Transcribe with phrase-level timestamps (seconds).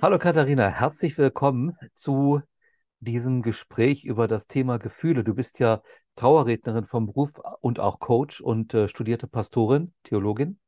[0.00, 2.40] Hallo Katharina, herzlich willkommen zu
[3.00, 5.24] diesem Gespräch über das Thema Gefühle.
[5.24, 5.82] Du bist ja
[6.14, 10.60] Trauerrednerin vom Beruf und auch Coach und äh, studierte Pastorin, Theologin.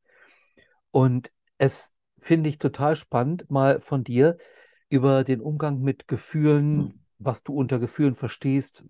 [0.91, 4.37] Und es finde ich total spannend, mal von dir
[4.89, 8.85] über den Umgang mit Gefühlen, was du unter Gefühlen verstehst,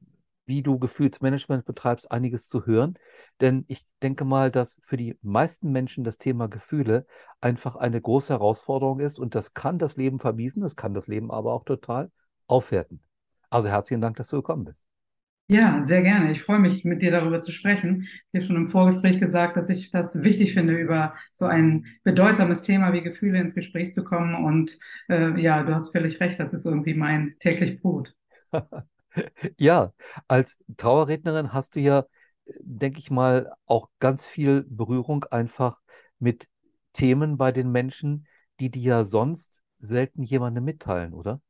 [0.50, 2.98] wie du Gefühlsmanagement betreibst, einiges zu hören.
[3.40, 7.06] Denn ich denke mal, dass für die meisten Menschen das Thema Gefühle
[7.40, 11.30] einfach eine große Herausforderung ist und das kann das Leben vermiesen, das kann das Leben
[11.30, 12.10] aber auch total
[12.48, 13.00] aufwerten.
[13.48, 14.84] Also herzlichen Dank, dass du gekommen bist.
[15.46, 16.30] Ja, sehr gerne.
[16.30, 18.02] Ich freue mich, mit dir darüber zu sprechen.
[18.02, 22.62] Ich habe schon im Vorgespräch gesagt, dass ich das wichtig finde, über so ein bedeutsames
[22.62, 24.44] Thema wie Gefühle ins Gespräch zu kommen.
[24.44, 24.78] Und
[25.08, 28.14] äh, ja, du hast völlig recht, das ist irgendwie mein täglich Brot.
[29.58, 29.92] Ja,
[30.28, 32.04] als Trauerrednerin hast du ja,
[32.60, 35.80] denke ich mal, auch ganz viel Berührung einfach
[36.18, 36.48] mit
[36.92, 38.26] Themen bei den Menschen,
[38.60, 41.40] die dir ja sonst selten jemandem mitteilen, oder?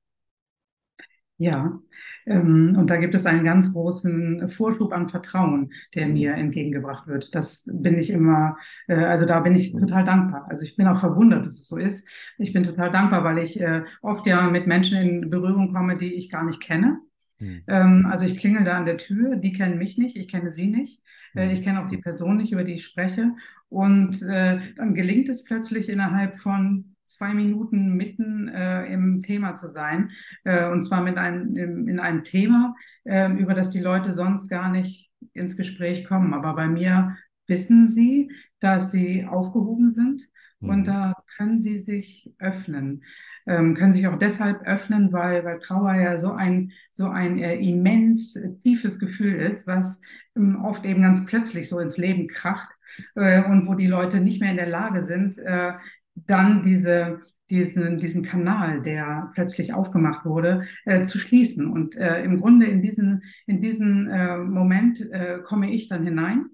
[1.42, 1.80] Ja,
[2.26, 7.34] ähm, und da gibt es einen ganz großen Vorschub an Vertrauen, der mir entgegengebracht wird.
[7.34, 10.46] Das bin ich immer, äh, also da bin ich total dankbar.
[10.50, 12.06] Also ich bin auch verwundert, dass es so ist.
[12.36, 16.12] Ich bin total dankbar, weil ich äh, oft ja mit Menschen in Berührung komme, die
[16.14, 17.00] ich gar nicht kenne.
[17.40, 17.64] Hm.
[17.66, 20.66] Ähm, also ich klingel da an der Tür, die kennen mich nicht, ich kenne sie
[20.68, 21.02] nicht,
[21.36, 21.52] äh, Hm.
[21.52, 23.34] ich kenne auch die Person nicht, über die ich spreche.
[23.68, 29.68] Und äh, dann gelingt es plötzlich innerhalb von zwei Minuten mitten äh, im Thema zu
[29.68, 30.10] sein.
[30.44, 32.74] Äh, und zwar mit einem, in, in einem Thema,
[33.04, 36.34] äh, über das die Leute sonst gar nicht ins Gespräch kommen.
[36.34, 38.30] Aber bei mir wissen sie,
[38.60, 40.28] dass sie aufgehoben sind
[40.64, 40.84] und Hm.
[40.86, 43.02] da können sie sich öffnen
[43.46, 47.56] ähm, können sich auch deshalb öffnen, weil, weil Trauer ja so ein, so ein äh,
[47.56, 50.00] immens tiefes Gefühl ist, was
[50.36, 52.70] ähm, oft eben ganz plötzlich so ins Leben kracht
[53.16, 55.72] äh, und wo die Leute nicht mehr in der Lage sind, äh,
[56.14, 61.70] dann diese, diesen, diesen Kanal, der plötzlich aufgemacht wurde, äh, zu schließen.
[61.70, 66.46] Und äh, im Grunde in diesen, in diesen äh, Moment äh, komme ich dann hinein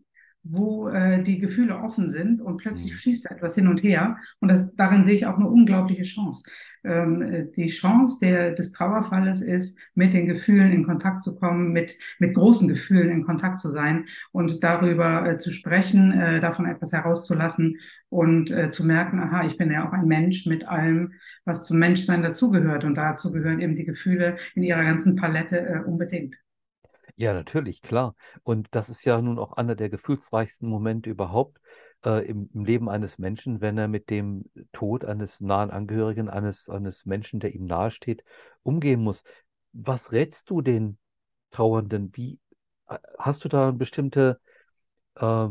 [0.52, 2.98] wo äh, die Gefühle offen sind und plötzlich Hm.
[2.98, 4.16] fließt da etwas hin und her.
[4.40, 6.44] Und das, darin sehe ich auch eine unglaubliche Chance.
[6.84, 11.72] Ähm, äh, die Chance der, des Trauerfalles ist, mit den Gefühlen in Kontakt zu kommen,
[11.72, 16.66] mit, mit großen Gefühlen in Kontakt zu sein und darüber äh, zu sprechen, äh, davon
[16.66, 17.78] etwas herauszulassen
[18.08, 21.14] und äh, zu merken, aha, ich bin ja auch ein Mensch mit allem,
[21.44, 22.84] was zum Menschsein dazugehört.
[22.84, 26.36] Und dazu gehören eben die Gefühle in ihrer ganzen Palette äh, unbedingt.
[27.18, 28.14] Ja, natürlich, klar.
[28.42, 31.58] Und das ist ja nun auch einer der gefühlsreichsten Momente überhaupt
[32.04, 36.68] äh, im, im Leben eines Menschen, wenn er mit dem Tod eines nahen Angehörigen, eines,
[36.68, 38.22] eines Menschen, der ihm nahesteht,
[38.62, 39.24] umgehen muss.
[39.72, 40.98] Was rätst du den
[41.52, 42.10] Trauernden?
[42.14, 42.38] Wie,
[43.18, 44.38] hast du da eine bestimmte
[45.14, 45.48] äh,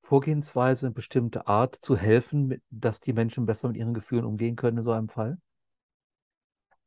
[0.00, 4.56] Vorgehensweise, eine bestimmte Art zu helfen, mit, dass die Menschen besser mit ihren Gefühlen umgehen
[4.56, 5.36] können in so einem Fall?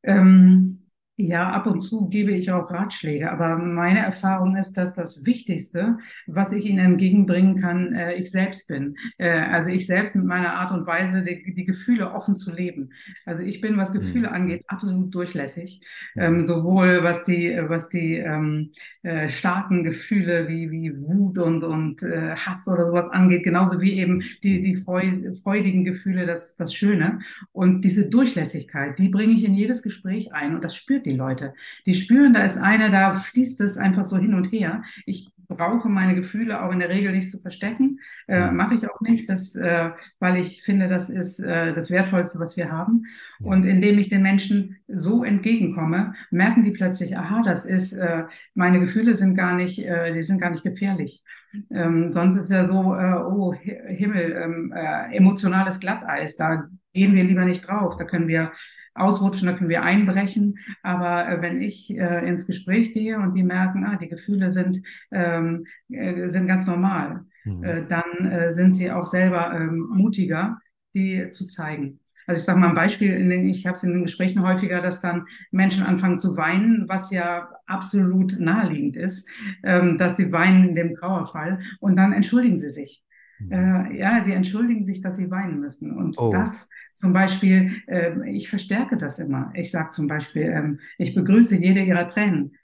[0.01, 0.88] Ähm,
[1.21, 5.97] ja, ab und zu gebe ich auch Ratschläge, aber meine Erfahrung ist, dass das Wichtigste,
[6.27, 8.95] was ich ihnen entgegenbringen kann, äh, ich selbst bin.
[9.17, 12.91] Äh, also ich selbst mit meiner Art und Weise, die, die Gefühle offen zu leben.
[13.25, 15.81] Also ich bin, was Gefühle angeht, absolut durchlässig.
[16.15, 18.71] hm, Ähm, sowohl was die, was die ähm,
[19.03, 23.93] äh, starken Gefühle wie, wie Wut und, und äh, Hass oder sowas angeht, genauso wie
[23.99, 25.03] eben die, die freu
[25.43, 27.19] freudigen Gefühle, das, das Schöne.
[27.51, 31.53] Und diese Durchlässigkeit, die bringe ich in jedes Gespräch ein und das spürt die Leute.
[31.85, 34.83] Die spüren, da ist einer, da fließt es einfach so hin und her.
[35.05, 37.99] Ich brauche meine Gefühle auch in der Regel nicht zu verstecken.
[38.27, 39.89] Äh, mache ich auch nicht, das, äh,
[40.19, 43.05] weil ich finde, das ist äh, das Wertvollste, was wir haben.
[43.41, 48.79] Und indem ich den Menschen so entgegenkomme, merken die plötzlich, aha, das ist, äh, meine
[48.79, 51.23] Gefühle sind gar nicht, äh, die sind gar nicht gefährlich.
[51.71, 57.23] Ähm, sonst ist ja so, äh, oh Himmel, ähm, äh, emotionales Glatteis, da gehen wir
[57.23, 58.51] lieber nicht drauf, da können wir
[58.95, 60.57] ausrutschen, da können wir einbrechen.
[60.83, 64.81] Aber äh, wenn ich äh, ins Gespräch gehe und die merken, ah, die Gefühle sind,
[65.11, 70.59] ähm, äh, sind ganz normal, hm, äh, dann äh, sind sie auch selber ähm, mutiger,
[70.93, 71.99] die zu zeigen.
[72.27, 75.01] Also ich sage mal ein Beispiel, den, ich habe es in den Gesprächen häufiger, dass
[75.01, 79.27] dann Menschen anfangen zu weinen, was ja absolut naheliegend ist,
[79.63, 83.03] ähm, dass sie weinen in dem Trauerfall und dann entschuldigen sie sich.
[83.39, 83.51] Hm.
[83.51, 85.95] Äh, ja, sie entschuldigen sich, dass sie weinen müssen.
[85.97, 86.29] Und Oh.
[86.29, 89.51] das zum Beispiel, äh, ich verstärke das immer.
[89.55, 92.55] Ich sage zum Beispiel, ähm, ich begrüße jede ihrer Tränen.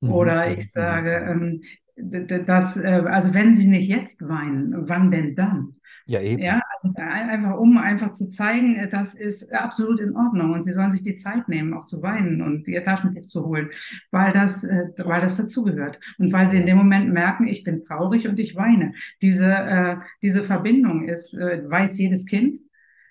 [0.00, 1.62] Mhm, Oder mhm, ich mhm, sage, mhm.
[1.96, 5.76] ähm, dass, äh, also wenn sie nicht jetzt weinen, wann denn dann?
[6.06, 6.42] Ja, eben.
[6.42, 6.60] Ja,
[6.96, 11.02] einfach um einfach zu zeigen, äh, das ist absolut in Ordnung und sie sollen sich
[11.02, 13.70] die Zeit nehmen, auch zu weinen und ihr Taschentuch zu holen,
[14.10, 17.84] weil das, äh, weil das dazugehört und weil sie in dem Moment merken, ich bin
[17.84, 18.92] traurig und ich weine.
[19.22, 22.58] Diese, äh, diese Verbindung ist, äh, weiß jedes Kind.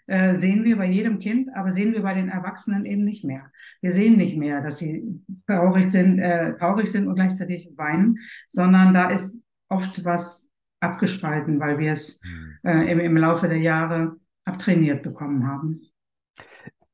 [0.08, 3.52] äh, sehen wir bei jedem Kind, aber sehen wir bei den Erwachsenen eben nicht mehr.
[3.82, 8.18] Wir sehen nicht mehr, dass sie traurig sind, äh, traurig sind und gleichzeitig weinen,
[8.48, 10.49] sondern da ist oft was
[10.80, 12.58] abgespalten, weil wir es hm.
[12.64, 15.82] äh, im, im Laufe der Jahre abtrainiert bekommen haben.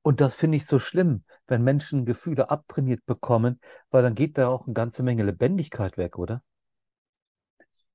[0.01, 3.59] Und das finde ich so schlimm, wenn Menschen Gefühle abtrainiert bekommen,
[3.89, 6.43] weil dann geht da auch eine ganze Menge Lebendigkeit weg, oder?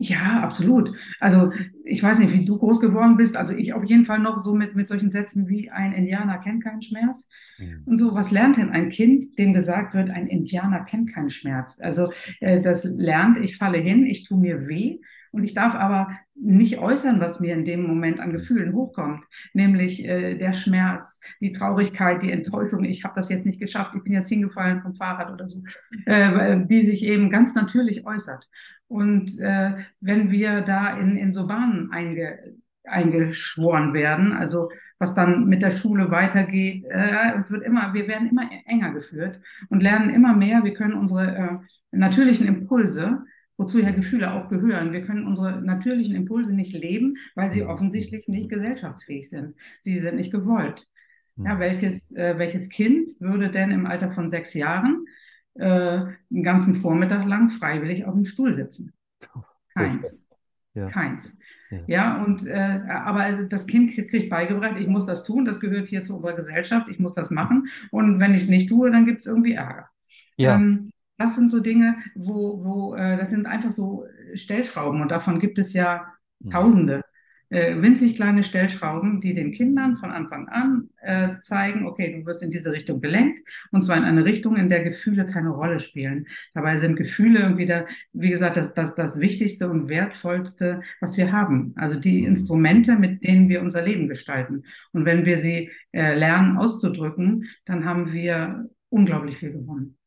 [0.02, 0.94] Ja, absolut.
[1.20, 1.52] Also
[1.84, 3.36] ich weiß nicht, wie du groß geworden bist.
[3.36, 6.64] Also ich auf jeden Fall noch so mit, mit solchen Sätzen wie ein Indianer kennt
[6.64, 7.28] keinen Schmerz.
[7.58, 7.82] Mhm.
[7.84, 11.78] Und so, was lernt denn ein Kind, dem gesagt wird, ein Indianer kennt keinen Schmerz?
[11.82, 15.00] Also äh, das lernt, ich falle hin, ich tue mir weh
[15.32, 20.04] und ich darf aber nicht äußern, was mir in dem Moment an Gefühlen hochkommt, nämlich
[20.04, 24.12] äh, der Schmerz, die Traurigkeit, die Enttäuschung, ich habe das jetzt nicht geschafft, ich bin
[24.12, 25.62] jetzt hingefallen vom Fahrrad oder so,
[26.06, 28.48] äh, die sich eben ganz natürlich äußert.
[28.88, 35.46] Und äh, wenn wir da in, in so Bahnen einge, eingeschworen werden, also was dann
[35.46, 40.10] mit der Schule weitergeht, äh, es wird immer, wir werden immer enger geführt und lernen
[40.10, 41.58] immer mehr, wir können unsere äh,
[41.92, 43.22] natürlichen Impulse
[43.60, 44.92] wozu ja Gefühle auch gehören.
[44.92, 49.54] Wir können unsere natürlichen Impulse nicht leben, weil sie offensichtlich nicht gesellschaftsfähig sind.
[49.82, 50.88] Sie sind nicht gewollt.
[51.36, 55.06] Ja, welches, äh, welches Kind würde denn im Alter von sechs Jahren
[55.54, 58.92] äh, einen ganzen Vormittag lang freiwillig auf dem Stuhl sitzen?
[59.74, 60.26] Keins.
[60.74, 60.88] Ja.
[60.88, 61.32] Keins.
[61.70, 65.88] Ja, ja und äh, aber das Kind kriegt beigebracht, ich muss das tun, das gehört
[65.88, 67.68] hier zu unserer Gesellschaft, ich muss das machen.
[67.90, 69.88] Und wenn ich es nicht tue, dann gibt es irgendwie Ärger.
[70.36, 70.56] Ja.
[70.56, 70.89] Ähm,
[71.20, 75.58] das sind so Dinge, wo, wo äh, das sind einfach so Stellschrauben und davon gibt
[75.58, 76.06] es ja
[76.40, 76.50] mhm.
[76.50, 77.02] Tausende.
[77.50, 82.42] Äh, winzig kleine Stellschrauben, die den Kindern von Anfang an äh, zeigen, okay, du wirst
[82.42, 83.40] in diese Richtung gelenkt
[83.70, 86.26] und zwar in eine Richtung, in der Gefühle keine Rolle spielen.
[86.54, 91.74] Dabei sind Gefühle wieder, wie gesagt, das, das, das Wichtigste und Wertvollste, was wir haben.
[91.76, 92.28] Also die mhm.
[92.28, 94.62] Instrumente, mit denen wir unser Leben gestalten.
[94.92, 99.99] Und wenn wir sie äh, lernen auszudrücken, dann haben wir unglaublich viel gewonnen.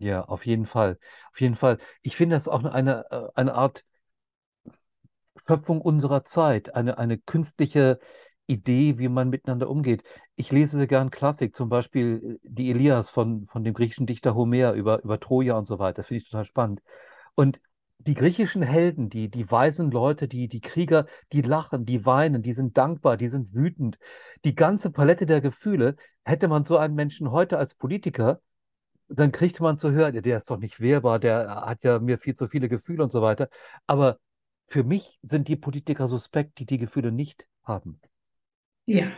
[0.00, 0.98] Ja, auf jeden Fall.
[1.30, 1.78] Auf jeden Fall.
[2.02, 3.84] Ich finde das auch eine, äh, eine Art
[5.46, 7.98] Schöpfung unserer Zeit, eine, eine künstliche
[8.46, 10.02] Idee, wie man miteinander umgeht.
[10.36, 14.34] Ich lese sehr gern Klassik, zum Beispiel äh, die Elias von, von dem griechischen Dichter
[14.34, 16.02] Homer über, über Troja und so weiter.
[16.02, 16.82] Finde ich total spannend.
[17.34, 17.60] Und
[17.98, 22.54] die griechischen Helden, die, die weisen Leute, die, die Krieger, die lachen, die weinen, die
[22.54, 23.98] sind dankbar, die sind wütend.
[24.44, 28.40] Die ganze Palette der Gefühle, hätte man so einen Menschen heute als Politiker,
[29.10, 32.34] dann kriegt man zu hören, der ist doch nicht wehrbar, der hat ja mir viel
[32.34, 33.48] zu viele Gefühle und so weiter.
[33.86, 34.18] Aber
[34.68, 38.00] für mich sind die Politiker suspekt, die die Gefühle nicht haben.
[38.86, 39.12] Ja,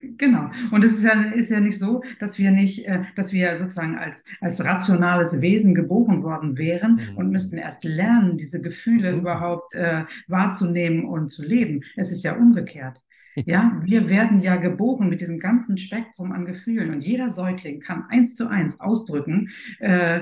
[0.00, 0.48] Genau.
[0.70, 3.98] Und es ist ja, ist ja nicht so, dass wir nicht, äh, dass wir sozusagen
[3.98, 7.16] als, als rationales Wesen geboren worden wären mhm.
[7.16, 9.20] und müssten erst lernen, diese Gefühle mhm.
[9.20, 11.82] überhaupt äh, wahrzunehmen und zu leben.
[11.96, 13.00] Es ist ja umgekehrt.
[13.46, 18.04] Ja, wir werden ja geboren mit diesem ganzen Spektrum an Gefühlen und jeder Säugling kann
[18.08, 19.50] eins zu eins ausdrücken,
[19.80, 20.20] äh,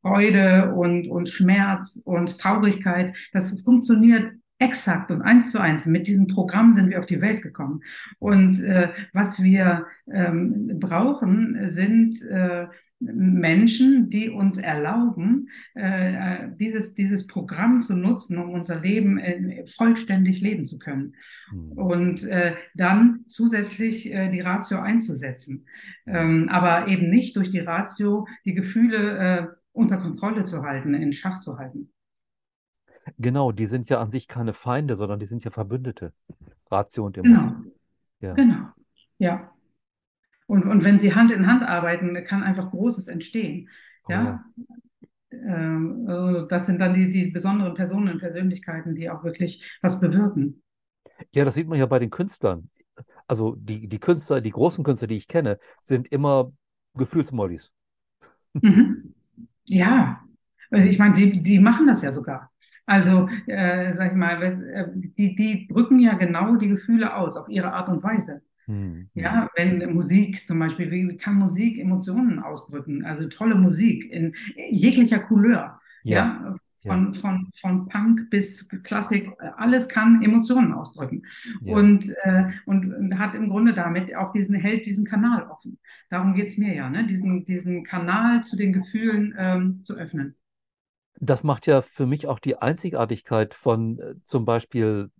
[0.00, 3.16] Freude und, und Schmerz und Traurigkeit.
[3.32, 5.86] Das funktioniert exakt und eins zu eins.
[5.86, 7.82] Mit diesem Programm sind wir auf die Welt gekommen.
[8.18, 12.66] Und äh, was wir ähm, brauchen, sind äh,
[13.00, 20.40] Menschen, die uns erlauben, äh, dieses, dieses Programm zu nutzen, um unser Leben äh, vollständig
[20.42, 21.14] leben zu können.
[21.50, 21.72] Mhm.
[21.72, 25.66] Und äh, dann zusätzlich äh, die Ratio einzusetzen.
[26.06, 31.12] Ähm, aber eben nicht durch die Ratio die Gefühle äh, unter Kontrolle zu halten, in
[31.12, 31.92] Schach zu halten.
[33.18, 36.12] Genau, die sind ja an sich keine Feinde, sondern die sind ja Verbündete.
[36.70, 37.72] Ratio und Emotion.
[38.20, 38.28] Genau.
[38.28, 38.34] Ja.
[38.34, 38.68] Genau.
[39.18, 39.52] Ja.
[40.50, 43.68] Und, und wenn sie Hand in Hand arbeiten, kann einfach Großes entstehen.
[44.08, 44.44] Ja.
[45.30, 50.00] Ähm, also das sind dann die, die besonderen Personen und Persönlichkeiten, die auch wirklich was
[50.00, 50.60] bewirken.
[51.30, 52.68] Ja, das sieht man ja bei den Künstlern.
[53.28, 56.52] Also die, die Künstler, die großen Künstler, die ich kenne, sind immer
[56.94, 57.70] Gefühlsmollis.
[58.54, 59.14] Mhm.
[59.66, 60.20] Ja,
[60.72, 62.50] also ich meine, sie, die machen das ja sogar.
[62.86, 67.48] Also, äh, sag ich mal, äh, die, die drücken ja genau die Gefühle aus auf
[67.48, 68.42] ihre Art und Weise.
[68.66, 69.08] Mhm.
[69.14, 73.04] Ja, wenn Musik zum Beispiel, wie kann Musik Emotionen ausdrücken?
[73.04, 74.34] Also tolle Musik in
[74.70, 75.74] jeglicher Couleur.
[76.02, 76.16] Ja.
[76.16, 76.56] ja?
[76.82, 77.12] Von, ja.
[77.12, 81.24] von, von Punk bis Klassik, alles kann Emotionen ausdrücken.
[81.60, 81.76] Ja.
[81.76, 85.78] Und, äh, und hat im Grunde damit auch diesen, hält diesen Kanal offen.
[86.08, 87.06] Darum geht es mir ja, ne?
[87.06, 90.36] diesen, diesen Kanal zu den Gefühlen ähm, zu öffnen.
[91.20, 95.10] Das macht ja für mich auch die Einzigartigkeit von äh, zum Beispiel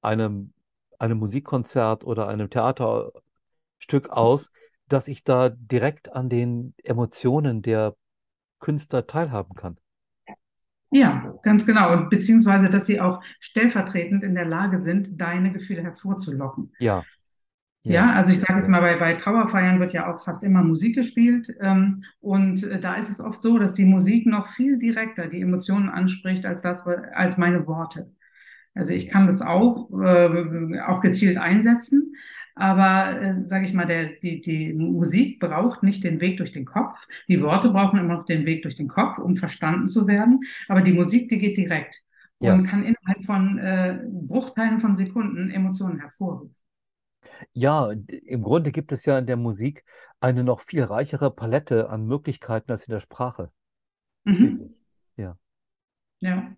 [0.00, 0.54] einem
[1.00, 4.52] einem Musikkonzert oder einem Theaterstück aus,
[4.88, 7.96] dass ich da direkt an den Emotionen der
[8.60, 9.76] Künstler teilhaben kann.
[10.90, 11.92] Ja, ganz genau.
[11.92, 16.72] Und beziehungsweise, dass sie auch stellvertretend in der Lage sind, deine Gefühle hervorzulocken.
[16.78, 17.04] Ja,
[17.92, 20.64] ja, also ich sage jetzt ja, mal, bei, bei Trauerfeiern wird ja auch fast immer
[20.64, 21.54] Musik gespielt.
[21.60, 25.40] Ähm, und äh, da ist es oft so, dass die Musik noch viel direkter die
[25.40, 28.10] Emotionen anspricht als das, als meine Worte.
[28.76, 32.14] Also ich kann das auch, äh, auch gezielt einsetzen.
[32.54, 36.64] Aber äh, sage ich mal, der, die, die Musik braucht nicht den Weg durch den
[36.64, 37.06] Kopf.
[37.28, 40.40] Die Worte brauchen immer noch den Weg durch den Kopf, um verstanden zu werden.
[40.68, 42.02] Aber die Musik, die geht direkt
[42.40, 42.54] ja.
[42.54, 46.54] und kann innerhalb von äh, Bruchteilen von Sekunden Emotionen hervorrufen.
[47.52, 49.84] Ja, im Grunde gibt es ja in der Musik
[50.20, 53.50] eine noch viel reichere Palette an Möglichkeiten als in der Sprache,
[54.24, 54.74] Mhm.
[55.16, 55.38] Ja,
[56.18, 56.56] Ja.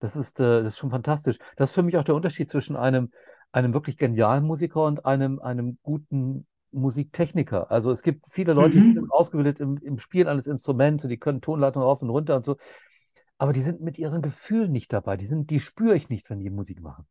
[0.00, 1.38] Das ist, äh, das ist schon fantastisch.
[1.56, 3.10] Das ist für mich auch der Unterschied zwischen einem,
[3.52, 7.70] einem wirklich genialen Musiker und einem, einem guten Musiktechniker.
[7.70, 9.10] Also es gibt viele Leute, die sind Mhm.
[9.10, 12.56] ausgebildet im, im Spielen eines Instruments und die können Tonleitungen rauf und runter und so,
[13.38, 15.16] aber die sind mit ihren Gefühlen nicht dabei.
[15.16, 17.06] Die sind, die spüre ich nicht, wenn die Musik machen.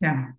[0.00, 0.36] Ja.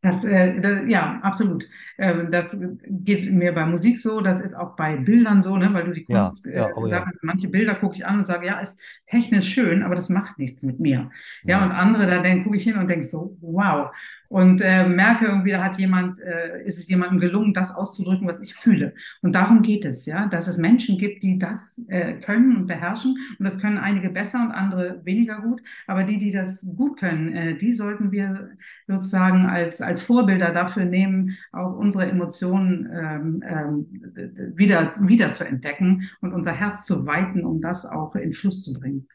[0.00, 1.68] Das, äh, da- ja, absolut.
[1.98, 2.56] Ähm, das
[2.88, 6.04] geht mir bei Musik so, das ist auch bei Bildern so, ne, weil du die
[6.08, 7.12] Ja, Kunst äh, ja, oh gesagt ja.
[7.22, 10.62] Manche Bilder gucke ich an und sage, ja, ist technisch schön, aber das macht nichts
[10.62, 11.10] mit mir.
[11.46, 13.90] Ja, und andere, da gucke ich hin und denke so, wow.
[14.28, 18.40] Und äh, merke irgendwie, da hat jemand, äh, ist es jemandem gelungen, das auszudrücken, was
[18.40, 18.94] ich fühle.
[19.22, 23.16] Und darum geht es, ja, dass es Menschen gibt, die das äh, können und beherrschen.
[23.38, 25.62] Und das können einige besser und andere weniger gut.
[25.86, 28.50] Aber die, die das gut können, äh, die sollten wir
[28.86, 36.08] sozusagen als, als Vorbilder dafür nehmen, auch unsere Emotionen ähm, ähm, wieder, wieder zu entdecken
[36.20, 39.08] und unser Herz zu weiten, um das auch in Fluss zu bringen.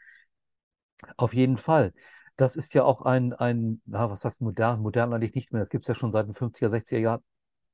[1.18, 1.94] Auf jeden Fall.
[2.42, 4.82] Das ist ja auch ein, ein, na, was heißt modern?
[4.82, 5.62] Modern eigentlich nicht mehr.
[5.62, 7.22] Das gibt es ja schon seit den 50er, 60er Jahren.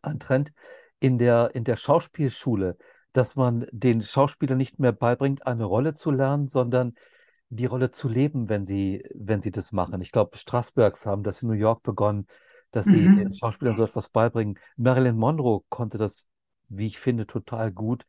[0.02, 0.52] Ein Trend
[1.00, 2.78] in der, in der Schauspielschule,
[3.14, 6.96] dass man den Schauspielern nicht mehr beibringt, eine Rolle zu lernen, sondern
[7.50, 10.02] die Rolle zu leben, wenn sie, wenn sie das machen.
[10.02, 12.28] Ich glaube, Strasbergs haben das in New York begonnen,
[12.72, 13.34] dass sie den Mhm.
[13.34, 14.60] Schauspielern so etwas beibringen.
[14.76, 16.28] Marilyn Monroe konnte das,
[16.70, 18.06] wie ich finde, total gut.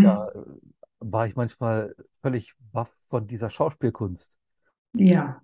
[0.00, 0.30] Da Mhm.
[0.34, 0.42] äh,
[1.00, 4.36] war ich manchmal völlig baff von dieser Schauspielkunst.
[4.94, 5.42] Ja.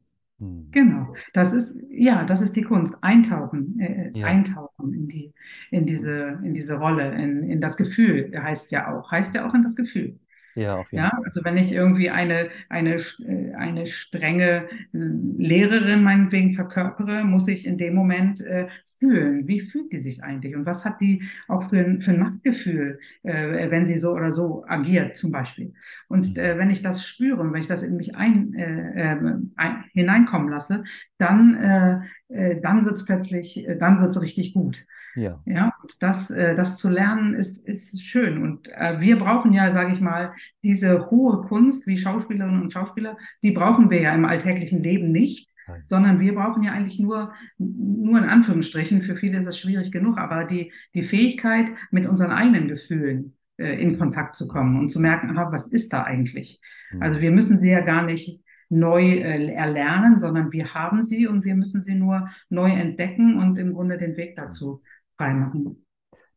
[0.70, 1.14] Genau.
[1.32, 2.96] Das ist, ja, das ist die Kunst.
[3.02, 5.34] Eintauchen, äh, Ja, eintauchen in die,
[5.70, 9.54] in diese, in diese Rolle, in, in das Gefühl, heißt ja auch, heißt ja auch
[9.54, 10.18] in das Gefühl.
[10.56, 11.24] Ja, auf jeden Ja, Fall.
[11.24, 14.98] also wenn ich irgendwie eine, eine, äh, eine strenge äh,
[15.38, 20.56] Lehrerin meinetwegen verkörpere, muss ich in dem Moment äh, fühlen, wie fühlt die sich eigentlich
[20.56, 24.32] und was hat die auch für ein, für ein Machtgefühl, äh, wenn sie so oder
[24.32, 25.74] so agiert zum Beispiel.
[26.08, 26.38] Und Hm.
[26.38, 29.16] äh, wenn ich das spüre und wenn ich das in mich ein, äh, äh,
[29.56, 30.84] ein, hineinkommen lasse,
[31.18, 34.84] dann, äh, äh, dann wird's plötzlich, äh, dann wird's richtig gut.
[35.14, 38.42] Ja, Ja, und das, äh, das zu lernen ist, ist schön.
[38.42, 43.16] Und äh, wir brauchen ja, sage ich mal, diese hohe Kunst wie Schauspielerinnen und Schauspieler,
[43.42, 45.80] die brauchen wir ja im alltäglichen Leben nicht, nein.
[45.84, 50.18] sondern wir brauchen ja eigentlich nur, nur in Anführungsstrichen, für viele ist es schwierig genug,
[50.18, 55.00] aber die, die Fähigkeit, mit unseren eigenen Gefühlen äh, in Kontakt zu kommen und zu
[55.00, 56.60] merken, aha, was ist da eigentlich?
[57.00, 57.22] Also Hm.
[57.22, 61.54] wir müssen sie ja gar nicht neu äh, erlernen, sondern wir haben sie und wir
[61.54, 64.82] müssen sie nur neu entdecken und im Grunde den Weg dazu
[65.16, 65.84] freimachen.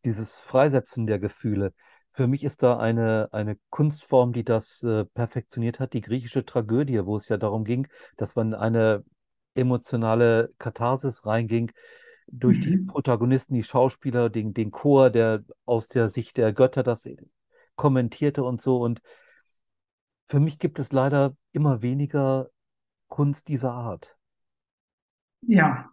[0.06, 1.74] Dieses Freisetzen der Gefühle.
[2.12, 7.06] Für mich ist da eine, eine Kunstform, die das äh, perfektioniert hat, die griechische Tragödie,
[7.06, 9.04] wo es ja darum ging, dass man eine
[9.56, 11.72] emotionale Katharsis reinging
[12.28, 12.88] durch die Mhm.
[12.88, 17.08] Protagonisten, die Schauspieler, den, den Chor, der aus der Sicht der Götter das
[17.76, 18.78] kommentierte und so.
[18.82, 19.02] Und
[20.30, 22.50] für mich gibt es leider immer weniger
[23.08, 24.16] Kunst dieser Art.
[25.42, 25.90] Ja,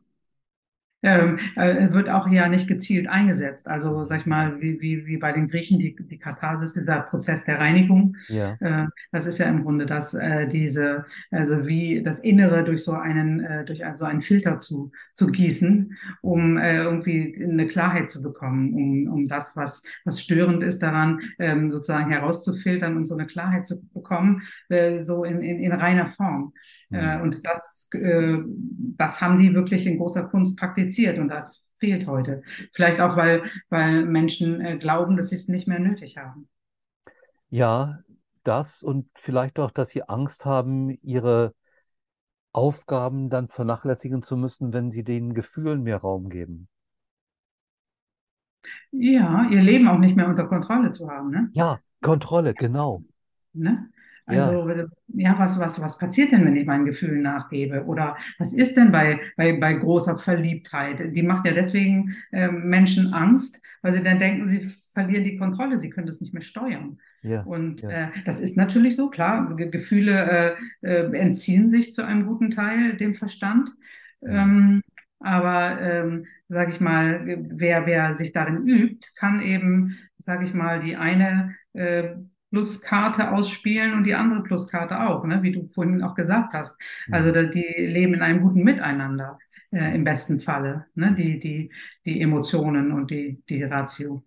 [1.06, 3.68] ähm, äh, wird auch ja nicht gezielt eingesetzt.
[3.68, 7.44] Also, sag ich mal, wie, wie, wie bei den Griechen, die, die Katharsis, dieser Prozess
[7.44, 8.56] der Reinigung, Ja.
[8.60, 12.92] äh, das ist ja im Grunde das, äh, diese, also wie das Innere durch so
[12.92, 18.10] einen, äh, durch ein, so einen Filter zu, zu gießen, um äh, irgendwie eine Klarheit
[18.10, 23.14] zu bekommen, um, um das, was, was störend ist daran, ähm, sozusagen herauszufiltern und so
[23.14, 26.52] eine Klarheit zu bekommen, äh, so in, in, in reiner Form.
[26.88, 27.20] Mhm.
[27.22, 32.42] und das, das haben die wirklich in großer Kunst praktiziert und das fehlt heute.
[32.72, 36.48] Vielleicht auch, weil, weil Menschen äh, glauben, dass sie es nicht mehr nötig haben.
[37.48, 38.00] Ja,
[38.42, 41.54] das und vielleicht auch, dass sie Angst haben, ihre
[42.52, 46.68] Aufgaben dann vernachlässigen zu müssen, wenn sie den Gefühlen mehr Raum geben.
[48.90, 51.50] Ja, ihr Leben auch nicht mehr unter Kontrolle zu haben, ne?
[51.52, 53.02] Ja, Kontrolle, genau.
[53.52, 53.90] Ne?
[54.28, 54.66] Ja, Also,
[55.08, 57.84] ja, was, was, was passiert denn, wenn ich meinen Gefühlen nachgebe?
[57.84, 61.14] Oder was ist denn bei, bei, bei großer Verliebtheit?
[61.14, 64.60] Die macht ja deswegen äh, Menschen Angst, weil sie dann denken, sie
[64.92, 66.98] verlieren die Kontrolle, sie können das nicht mehr steuern.
[67.22, 67.90] ja, Und ja.
[67.90, 69.54] äh, das ist natürlich so, klar.
[69.56, 73.70] Ge Gefühle äh, äh, entziehen sich zu einem guten Teil dem Verstand.
[74.22, 74.82] Hm, Ähm,
[75.20, 80.80] aber, ähm, sage ich mal, wer, wer sich darin übt, kann eben, sage ich mal,
[80.80, 82.16] die eine äh,
[82.50, 85.42] Pluskarte ausspielen und die andere Pluskarte auch, ne?
[85.42, 86.80] Wie du vorhin auch gesagt hast.
[87.10, 89.38] Also die leben in einem guten Miteinander,
[89.72, 91.14] äh, im besten Falle, ne?
[91.14, 91.70] Die, die,
[92.04, 94.24] die Emotionen und die, die Ratio.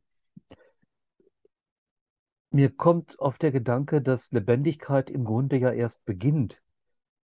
[2.52, 6.62] Mir kommt auf der Gedanke, dass Lebendigkeit im Grunde ja erst beginnt,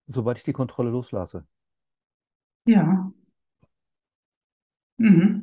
[0.06, 1.48] sobald ich die Kontrolle loslasse.
[2.66, 3.12] Ja.
[4.98, 5.43] Mhm.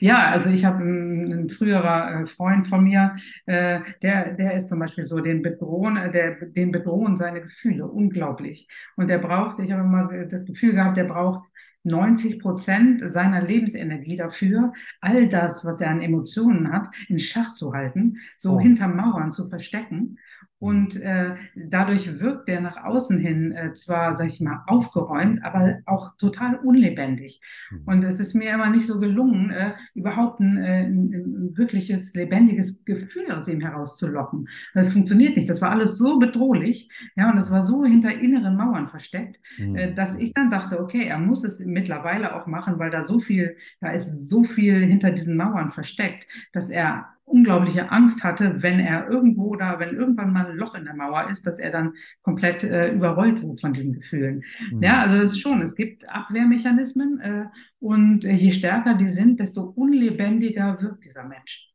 [0.00, 4.68] Ja, also ich habe ein, ein früherer äh, Freund von mir, äh, der, der ist
[4.68, 8.68] zum Beispiel so, den bedrohen, äh, der, den bedrohen seine Gefühle unglaublich.
[8.96, 11.48] Und der braucht, ich habe immer das Gefühl gehabt, der braucht
[11.84, 17.72] 90 Prozent seiner Lebensenergie dafür, all das, was er an Emotionen hat, in Schach zu
[17.74, 18.60] halten, so Oh.
[18.60, 20.18] hinter Mauern zu verstecken.
[20.64, 25.44] Hm, Und äh, dadurch wirkt er nach außen hin äh, zwar, sag ich mal, aufgeräumt,
[25.44, 27.40] aber auch total unlebendig.
[27.70, 31.56] hm, Und es ist mir immer nicht so gelungen, äh, überhaupt ein, äh, ein, ein
[31.56, 34.48] wirkliches, lebendiges Gefühl aus ihm herauszulocken.
[34.72, 35.48] Das funktioniert nicht.
[35.50, 39.40] Das war alles so bedrohlich, ja, und das war so hinter inneren Mauern versteckt,
[39.72, 43.02] äh, hm, dass ich dann dachte, okay, er muss es mittlerweile auch machen, weil da
[43.02, 48.62] so viel, da ist so viel hinter diesen Mauern versteckt, dass er unglaubliche Angst hatte,
[48.62, 51.70] wenn er irgendwo da, wenn irgendwann mal ein Loch in der Mauer ist, dass er
[51.70, 54.42] dann komplett äh, überrollt wird von diesen Gefühlen.
[54.80, 55.10] Ja, hm.
[55.10, 57.44] also das ist schon, es gibt Abwehrmechanismen, äh,
[57.78, 61.72] und je stärker die sind, desto unlebendiger wird dieser Mensch.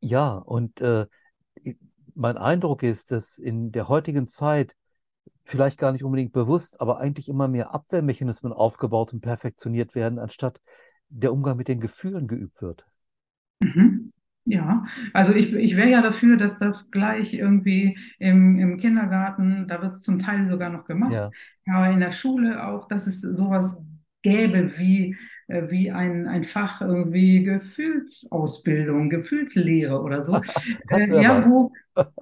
[0.00, 1.06] Ja, und äh,
[2.14, 4.74] mein Eindruck ist, dass in der heutigen Zeit
[5.50, 10.60] vielleicht gar nicht unbedingt bewusst, aber eigentlich immer mehr Abwehrmechanismen aufgebaut und perfektioniert werden, anstatt
[11.08, 12.86] der Umgang mit den Gefühlen geübt wird.
[13.60, 14.12] Mhm.
[14.46, 19.82] Ja, also ich, ich wäre ja dafür, dass das gleich irgendwie im, im Kindergarten, da
[19.82, 21.30] wird es zum Teil sogar noch gemacht, Ja,
[21.66, 23.82] aber in der Schule auch, dass es sowas
[24.22, 30.40] gäbe wie, äh, wie ein, ein Fach irgendwie Gefühlsausbildung, Gefühlslehre oder so.
[30.90, 31.72] Äh, ja, wo,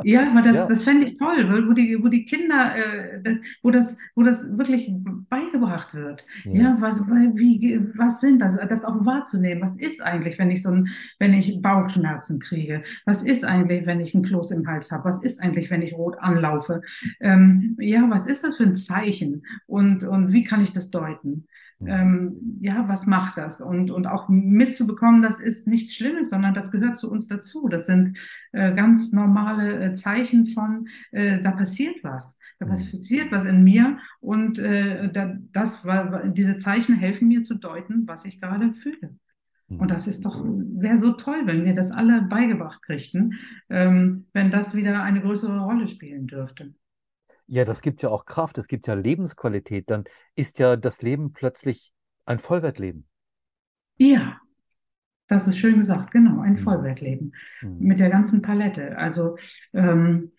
[0.02, 3.36] ja, aber das, Ja, das fände ich toll, wo wo die, wo die Kinder, äh,
[3.62, 4.90] wo das, wo das wirklich
[5.28, 6.24] beigebracht wird.
[6.44, 6.52] ja.
[6.52, 9.62] Ja, was, wie, was sind das, das auch wahrzunehmen.
[9.62, 12.82] Was ist eigentlich, wenn ich so ein wenn ich Bauchschmerzen kriege?
[13.06, 15.04] Was ist eigentlich, wenn ich einen Kloß im Hals habe?
[15.04, 16.80] Was ist eigentlich, wenn ich rot anlaufe?
[17.20, 19.44] Ähm, ja, was ist das für ein Zeichen?
[19.66, 21.46] Und, und wie kann ich das deuten?
[21.80, 23.60] Hm, Ähm, ja, was macht das?
[23.60, 27.68] Und, und auch mitzubekommen, das ist nichts Schlimmes, sondern das gehört zu uns dazu.
[27.68, 28.18] Das sind
[28.52, 32.36] äh, ganz normale äh, Zeichen von, äh, da passiert was.
[32.58, 35.86] Da hm, passiert was in mir und äh, da, das
[36.34, 39.16] diese Zeichen helfen mir zu deuten, was ich gerade fühle.
[39.76, 39.88] Und hm.
[39.88, 43.34] das ist doch, wäre so toll, wenn wir das alle beigebracht kriegten,
[43.68, 46.74] ähm, wenn das wieder eine größere Rolle spielen dürfte.
[47.48, 49.90] Ja, das gibt ja auch Kraft, es gibt ja Lebensqualität.
[49.90, 50.04] Dann
[50.36, 51.92] ist ja das Leben plötzlich
[52.26, 53.08] ein Vollwertleben.
[53.96, 54.40] Ja,
[55.28, 57.78] das ist schön gesagt, genau, ein Hm, Vollwertleben hm.
[57.78, 58.98] mit der ganzen Palette.
[58.98, 59.38] Also
[59.74, 60.32] ähm,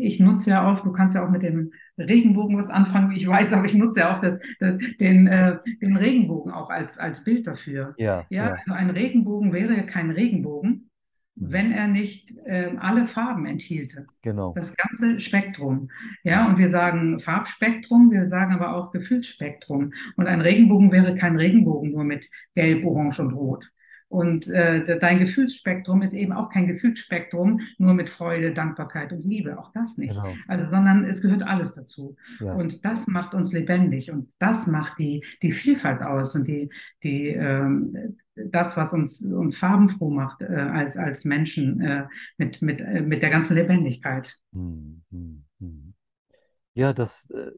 [0.00, 3.28] ich nutze ja auch, du kannst ja auch mit dem Regenbogen was anfangen, wie ich
[3.28, 7.24] weiß, aber ich nutze ja auch das, das, den, äh, den Regenbogen auch als, als
[7.24, 7.96] Bild dafür.
[7.96, 8.56] Ja, Ja, ja.
[8.66, 10.90] also ein Regenbogen wäre ja kein Regenbogen,
[11.34, 14.06] wenn er nicht äh, alle Farben enthielte.
[14.20, 14.52] genau.
[14.54, 15.90] Das ganze Spektrum.
[16.24, 19.92] Ja, und wir sagen Farbspektrum, wir sagen aber auch Gefühlsspektrum.
[20.16, 23.70] Und ein Regenbogen wäre kein Regenbogen nur mit Gelb, Orange und Rot.
[24.12, 29.58] Und äh, dein Gefühlsspektrum ist eben auch kein Gefühlsspektrum nur mit Freude, Dankbarkeit und Liebe.
[29.58, 30.14] Auch das nicht.
[30.14, 30.34] genau.
[30.48, 32.16] Also, sondern es gehört alles dazu.
[32.38, 32.52] Ja.
[32.52, 36.68] Und das macht uns lebendig und das macht die, die Vielfalt aus und die,
[37.02, 42.04] die, ähm, das, was uns, uns farbenfroh macht äh, als, als Menschen äh,
[42.36, 44.36] mit, mit, äh, mit der ganzen Lebendigkeit.
[44.52, 45.94] Hm, hm, hm.
[46.74, 47.52] Ja, das, äh,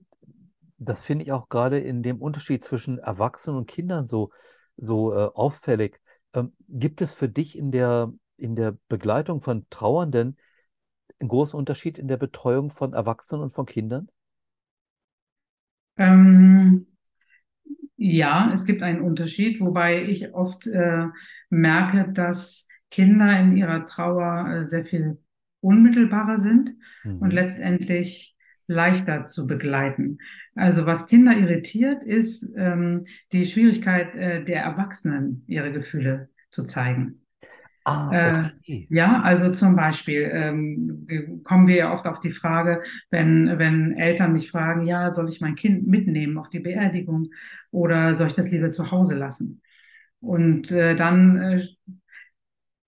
[0.79, 4.31] das finde ich auch gerade in dem Unterschied zwischen Erwachsenen und Kindern so,
[4.77, 5.99] so äh, auffällig.
[6.35, 10.37] Ähm, gibt es für dich in der, in der Begleitung von Trauernden
[11.21, 14.09] einen großen Unterschied in der Betreuung von Erwachsenen und von Kindern?
[15.97, 16.87] Ähm,
[17.97, 21.07] ja, es gibt einen Unterschied, wobei ich oft äh,
[21.51, 25.19] merke, dass Kinder in ihrer Trauer äh, sehr viel
[25.61, 26.75] unmittelbarer sind
[27.19, 27.33] und Mhm.
[27.33, 28.34] letztendlich
[28.67, 30.19] leichter zu begleiten.
[30.55, 37.21] Also was Kinder irritiert, ist ähm, die Schwierigkeit äh, der Erwachsenen, ihre Gefühle zu zeigen.
[37.85, 38.91] Ah, Äh, okay.
[38.91, 44.33] ja, also zum Beispiel ähm, kommen wir ja oft auf die Frage, wenn, wenn Eltern
[44.33, 47.31] mich fragen, ja, soll ich mein Kind mitnehmen auf die Beerdigung
[47.71, 49.63] oder soll ich das lieber zu Hause lassen?
[50.21, 51.61] Und äh, dann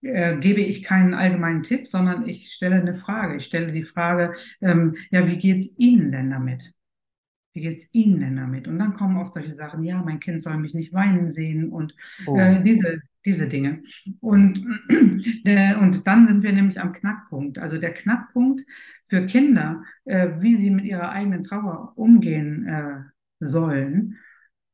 [0.03, 3.37] äh, gebe ich keinen allgemeinen Tipp, sondern ich stelle eine Frage.
[3.37, 6.73] Ich stelle die Frage, ähm, ja, wie geht's Ihnen denn damit?
[7.53, 8.69] Wie geht's Ihnen denn damit?
[8.69, 11.95] Und dann kommen oft solche Sachen, ja, mein Kind soll mich nicht weinen sehen und
[12.27, 12.37] Oh.
[12.37, 13.81] äh, diese, diese Dinge.
[14.21, 14.63] Und,
[15.45, 17.59] äh, und dann sind wir nämlich am Knackpunkt.
[17.59, 18.63] Also der Knackpunkt
[19.07, 23.01] für Kinder, äh, wie sie mit ihrer eigenen Trauer umgehen äh,
[23.41, 24.19] sollen,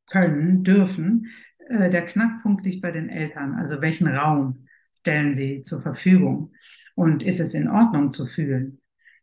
[0.06, 1.28] können, dürfen,
[1.70, 3.54] der Knackpunkt liegt bei den Eltern.
[3.54, 4.66] Also welchen Raum
[5.02, 6.52] stellen sie zur Verfügung?
[6.94, 8.80] Und ist es in Ordnung zu fühlen?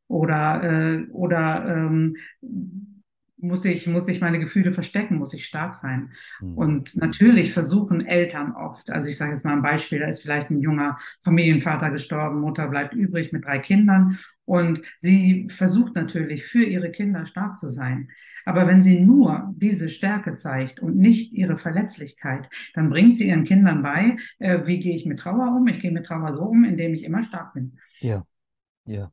[0.08, 2.18] Oder, äh, oder ähm,
[3.41, 6.12] muss ich, muss ich meine Gefühle verstecken, muss ich stark sein.
[6.39, 6.58] Hm.
[6.58, 10.49] Und natürlich versuchen Eltern oft, also ich sage jetzt mal ein Beispiel, da ist vielleicht
[10.49, 16.63] ein junger Familienvater gestorben, Mutter bleibt übrig mit drei Kindern und sie versucht natürlich für
[16.63, 18.10] ihre Kinder stark zu sein.
[18.45, 23.43] Aber wenn sie nur diese Stärke zeigt und nicht ihre Verletzlichkeit, dann bringt sie ihren
[23.43, 25.67] Kindern bei, äh, wie gehe ich mit Trauer um?
[25.67, 27.78] Ich gehe mit Trauer so um, indem ich immer stark bin.
[27.99, 28.23] Ja,
[28.86, 29.12] ja.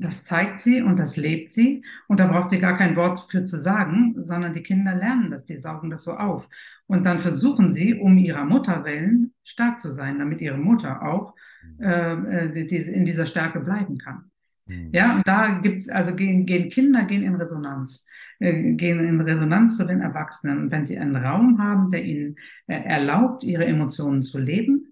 [0.00, 1.84] Das zeigt sie und das lebt sie.
[2.06, 5.44] Und da braucht sie gar kein Wort für zu sagen, sondern die Kinder lernen das,
[5.44, 6.48] die saugen das so auf.
[6.86, 11.34] Und dann versuchen sie, um ihrer Mutter willen, stark zu sein, damit ihre Mutter auch
[11.80, 14.30] äh, äh in dieser Stärke bleiben kann.
[14.68, 14.90] Hm.
[14.92, 18.06] Ja, und da gibt's, also gehen, gehen Kinder gehen in Resonanz,
[18.38, 20.58] äh, gehen in Resonanz zu den Erwachsenen.
[20.58, 22.36] Und wenn sie einen Raum haben, der ihnen
[22.68, 24.87] äh, erlaubt, ihre Emotionen zu leben,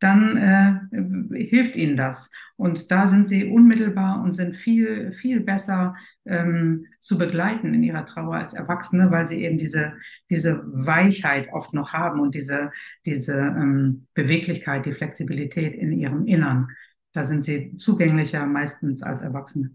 [0.00, 2.30] dann äh, hilft ihnen das.
[2.56, 8.04] Und da sind sie unmittelbar und sind viel, viel besser ähm, zu begleiten in ihrer
[8.04, 9.92] Trauer als Erwachsene, weil sie eben diese,
[10.30, 12.70] diese Weichheit oft noch haben und diese,
[13.04, 16.68] diese ähm, Beweglichkeit, die Flexibilität in ihrem Innern.
[17.12, 19.70] Da sind sie zugänglicher meistens als Erwachsene.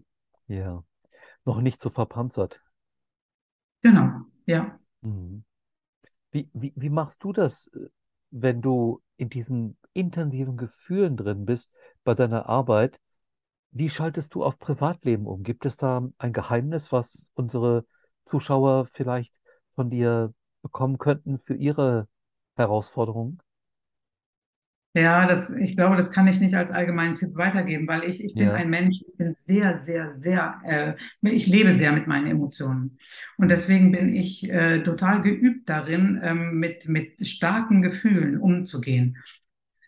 [0.46, 0.84] Ja.
[1.44, 2.60] Noch nicht so verpanzert.
[3.82, 4.78] Genau, ja.
[5.02, 5.44] Mhm.
[6.32, 7.88] Wie, wie, wie machst du das, äh,
[8.30, 13.00] wenn du in diesen intensiven Gefühlen drin bist bei deiner Arbeit?
[13.72, 15.42] Wie schaltest du auf Privatleben um?
[15.42, 17.86] Gibt es da ein Geheimnis, was unsere
[18.24, 19.34] Zuschauer vielleicht
[19.74, 22.08] von dir bekommen könnten für ihre
[22.56, 23.40] Herausforderungen?
[24.96, 28.36] Ja, das, ich glaube, das kann ich nicht als allgemeinen Tipp weitergeben, weil ich, ich
[28.36, 28.54] bin Ja.
[28.54, 30.94] ein Mensch, ich bin sehr, sehr, sehr, äh,
[31.34, 32.96] ich lebe sehr mit meinen Emotionen.
[33.36, 39.16] Und deswegen bin ich äh, total geübt darin, ähm, mit, mit starken Gefühlen umzugehen.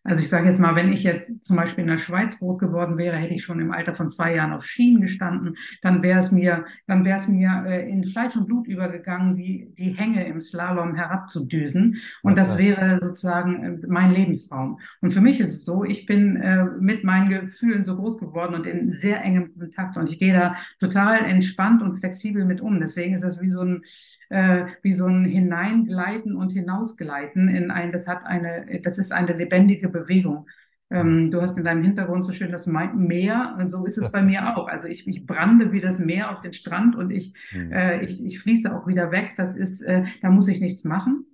[0.06, 2.96] Also ich sage jetzt mal, wenn ich jetzt zum Beispiel in der Schweiz groß geworden
[2.96, 6.30] wäre, hätte ich schon im Alter von zwei Jahren auf Schienen gestanden, dann wäre es
[6.30, 10.40] mir, dann wäre es mir äh, in Fleisch und Blut übergegangen, die, die Hänge im
[10.40, 11.96] Slalom herabzudüsen.
[12.22, 14.78] Und das wäre sozusagen äh, mein Lebensraum.
[15.00, 18.54] Und für mich ist es so, ich bin äh, mit meinen Gefühlen so groß geworden
[18.54, 19.96] und in sehr engem Kontakt.
[19.96, 22.78] Und ich gehe da total entspannt und flexibel mit um.
[22.78, 23.82] Deswegen ist das wie so ein,
[24.28, 29.32] äh, wie so ein Hineingleiten und Hinausgleiten in ein, das hat eine, das ist eine
[29.32, 30.46] lebendige Bewegung.
[30.90, 34.22] Ähm, du hast in deinem Hintergrund so schön das Meer und so ist es bei
[34.22, 34.68] mir auch.
[34.68, 37.72] Also ich, ich brande wie das Meer auf den Strand und ich, Hm.
[37.72, 39.32] äh, ich, ich fließe auch wieder weg.
[39.36, 41.26] Das ist, äh, da muss ich nichts machen.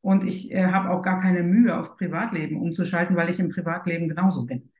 [0.00, 4.08] Und ich äh, habe auch gar keine Mühe, auf Privatleben umzuschalten, weil ich im Privatleben
[4.08, 4.70] genauso bin.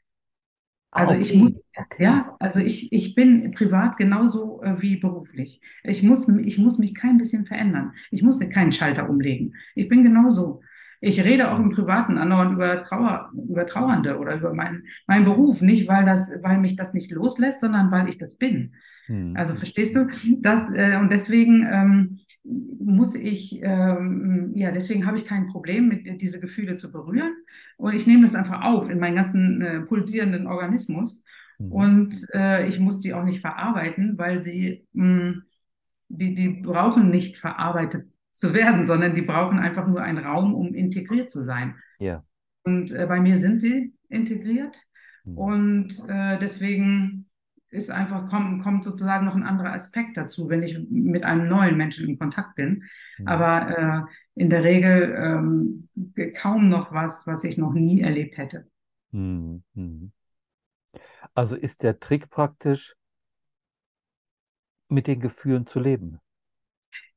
[0.92, 2.04] Ah, Also ich okay, muss, okay.
[2.04, 5.60] ja, also ich, ich bin privat genauso äh, wie beruflich.
[5.82, 7.92] Ich muss, ich muss mich kein bisschen verändern.
[8.12, 9.54] Ich muss keinen Schalter umlegen.
[9.74, 10.62] Ich bin genauso.
[11.00, 15.60] Ich rede auch im Privaten andauernd über Trauer, über Trauernde oder über meinen, meinen Beruf.
[15.60, 18.74] Nicht, weil das, weil mich das nicht loslässt, sondern weil ich das bin.
[19.06, 19.34] Hm.
[19.36, 20.08] Also verstehst du?
[20.40, 26.20] Das, äh, und deswegen ähm, muss ich, ähm, ja, deswegen habe ich kein Problem mit
[26.20, 27.32] diese Gefühle zu berühren.
[27.76, 31.24] Und ich nehme das einfach auf in meinen ganzen äh, pulsierenden Organismus.
[31.58, 31.72] Mhm.
[31.72, 35.42] Und äh, ich muss die auch nicht verarbeiten, weil sie, mh,
[36.08, 40.74] die, die brauchen nicht verarbeitet zu werden, sondern die brauchen einfach nur einen Raum, um
[40.74, 41.76] integriert zu sein.
[41.98, 42.24] Ja.
[42.64, 44.76] Und äh, bei mir sind sie integriert.
[45.24, 45.38] Hm.
[45.38, 47.30] Und äh, deswegen
[47.70, 51.76] ist einfach, kommt, kommt sozusagen noch ein anderer Aspekt dazu, wenn ich mit einem neuen
[51.76, 52.82] Menschen in Kontakt bin.
[53.16, 53.28] Hm.
[53.28, 55.88] Aber äh, in der Regel ähm,
[56.36, 58.68] kaum noch was, was ich noch nie erlebt hätte.
[59.12, 60.12] Hm, hm.
[61.34, 62.96] Also ist der Trick praktisch,
[64.88, 66.20] mit den Gefühlen zu leben.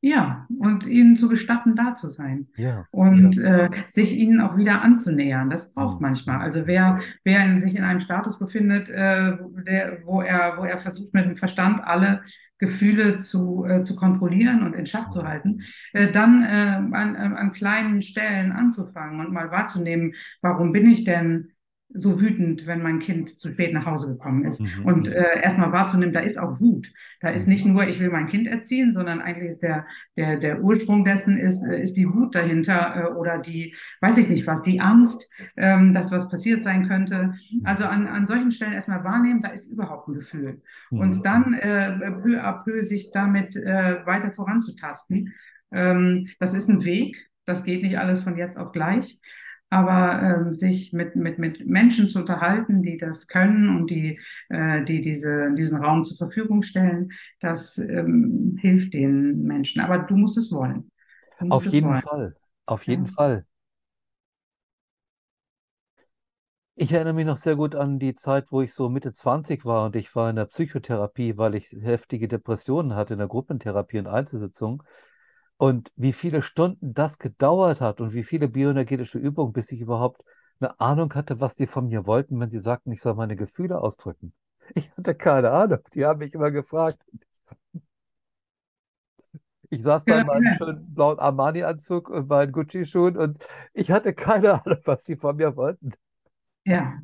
[0.01, 2.47] Ja, und ihnen zu gestatten, da zu sein.
[2.55, 3.65] Ja, Und ja.
[3.65, 5.49] äh, sich ihnen auch wieder anzunähern.
[5.49, 6.39] Das braucht Hm, manchmal.
[6.39, 10.63] hm, Also wer, wer in, sich in einem Status befindet, äh, der, wo er, wo
[10.63, 12.23] er versucht, mit dem Verstand alle
[12.59, 15.61] Gefühle zu, äh, zu kontrollieren und in Schach zu halten,
[15.93, 21.51] äh, dann äh, an, an kleinen Stellen anzufangen und mal wahrzunehmen, warum bin ich denn
[21.89, 24.59] so wütend, wenn mein Kind zu spät nach Hause gekommen ist.
[24.59, 24.85] Mhm.
[24.85, 25.13] Und mhm.
[25.13, 26.91] äh, erstmal wahrzunehmen, da ist auch Wut.
[27.21, 27.53] Da ist Mhm.
[27.53, 29.85] nicht nur, ich will mein Kind erziehen, sondern eigentlich ist der,
[30.17, 34.29] der, der Ursprung dessen ist, äh, ist die Wut dahinter äh, oder die, weiß ich
[34.29, 37.33] nicht was, die Angst, ähm, dass was passiert sein könnte.
[37.63, 40.61] Also an, an solchen Stellen erstmal wahrnehmen, da ist überhaupt ein Gefühl.
[40.91, 40.99] Mhm.
[40.99, 45.33] Und dann äh, peu à peu sich damit äh, weiter voranzutasten.
[45.71, 49.19] Ähm, das ist ein Weg, das geht nicht alles von jetzt auf gleich.
[49.69, 54.83] Aber ähm, sich mit, mit, mit Menschen zu unterhalten, die das können und die, äh,
[54.85, 59.81] die diese, diesen Raum zur Verfügung stellen, das ähm, hilft den Menschen.
[59.81, 60.89] Aber du musst es wollen.
[61.39, 62.01] Musst Auf es jeden wollen.
[62.01, 62.37] Fall.
[62.65, 63.07] Auf jeden Ja.
[63.07, 63.45] Fall.
[66.75, 69.85] Ich erinnere mich noch sehr gut an die Zeit, wo ich so Mitte 20 war
[69.85, 74.07] und ich war in der Psychotherapie, weil ich heftige Depressionen hatte in der Gruppentherapie und
[74.07, 74.83] Einzelsitzung.
[75.57, 80.23] Und wie viele Stunden das gedauert hat und wie viele bioenergetische Übungen, bis ich überhaupt
[80.59, 83.79] eine Ahnung hatte, was die von mir wollten, wenn sie sagten, ich soll meine Gefühle
[83.81, 84.33] ausdrücken.
[84.75, 85.79] Ich hatte keine Ahnung.
[85.93, 86.99] Die haben mich immer gefragt.
[89.69, 94.53] Ich saß da in meinem schönen blauen Armani-Anzug und meinen Gucci-Schuhen und ich hatte keine
[94.65, 95.91] Ahnung, was sie von mir wollten.
[96.65, 96.99] Ja,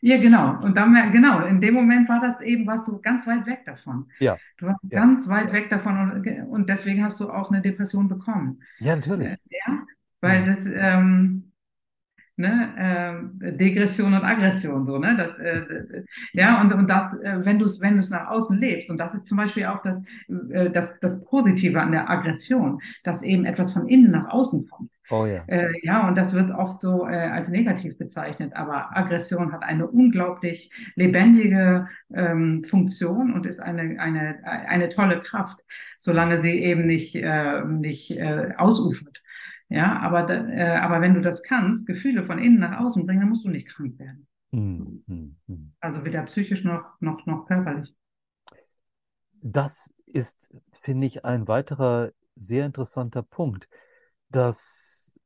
[0.00, 0.60] ja, genau.
[0.62, 4.10] Und dann, genau, in dem Moment war das eben, warst du ganz weit weg davon.
[4.18, 5.02] Ja, Du warst ja.
[5.02, 8.62] ganz weit weg davon und, und deswegen hast du auch eine Depression bekommen.
[8.78, 9.38] Ja, Äh, natürlich.
[9.50, 9.86] ja,
[10.20, 11.45] weil das, ähm,
[12.36, 17.58] ne, ähm, Degression und Aggression, so, ne, das, äh, ja, und, und das, äh, wenn
[17.58, 20.04] du es, wenn du es nach außen lebst, und das ist zum Beispiel auch das,
[20.50, 24.90] äh, das, das Positive an der Aggression, dass eben etwas von innen nach außen kommt.
[25.08, 25.44] Oh ja.
[25.46, 29.86] Äh, ja, und das wird oft so äh, als negativ bezeichnet, aber Aggression hat eine
[29.86, 35.60] unglaublich lebendige ähm, Funktion und ist eine, eine, eine tolle Kraft,
[35.96, 39.22] solange sie eben nicht, äh, nicht äh, ausufert.
[39.68, 43.20] Ja, aber, da, äh, aber wenn du das kannst, Gefühle von innen nach außen bringen,
[43.20, 44.26] dann musst du nicht krank werden.
[44.52, 45.02] Mhm.
[45.06, 45.72] Mhm.
[45.80, 47.94] Also weder psychisch noch, noch, noch körperlich.
[49.42, 50.50] Das ist,
[50.82, 53.68] finde ich, ein weiterer sehr interessanter Punkt,
[54.30, 55.18] dass,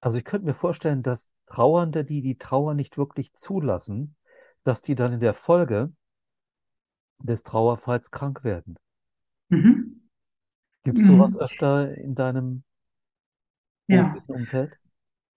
[0.00, 4.16] also ich könnte mir vorstellen, dass Trauernde, die die Trauer nicht wirklich zulassen,
[4.64, 5.92] dass die dann in der Folge
[7.18, 8.78] des Trauerfalls krank werden.
[9.50, 9.96] Mhm.
[10.84, 11.36] Gibt es sowas Mhm.
[11.36, 12.64] öfter in deinem
[13.88, 14.16] Ja.
[14.26, 14.72] Umfeld?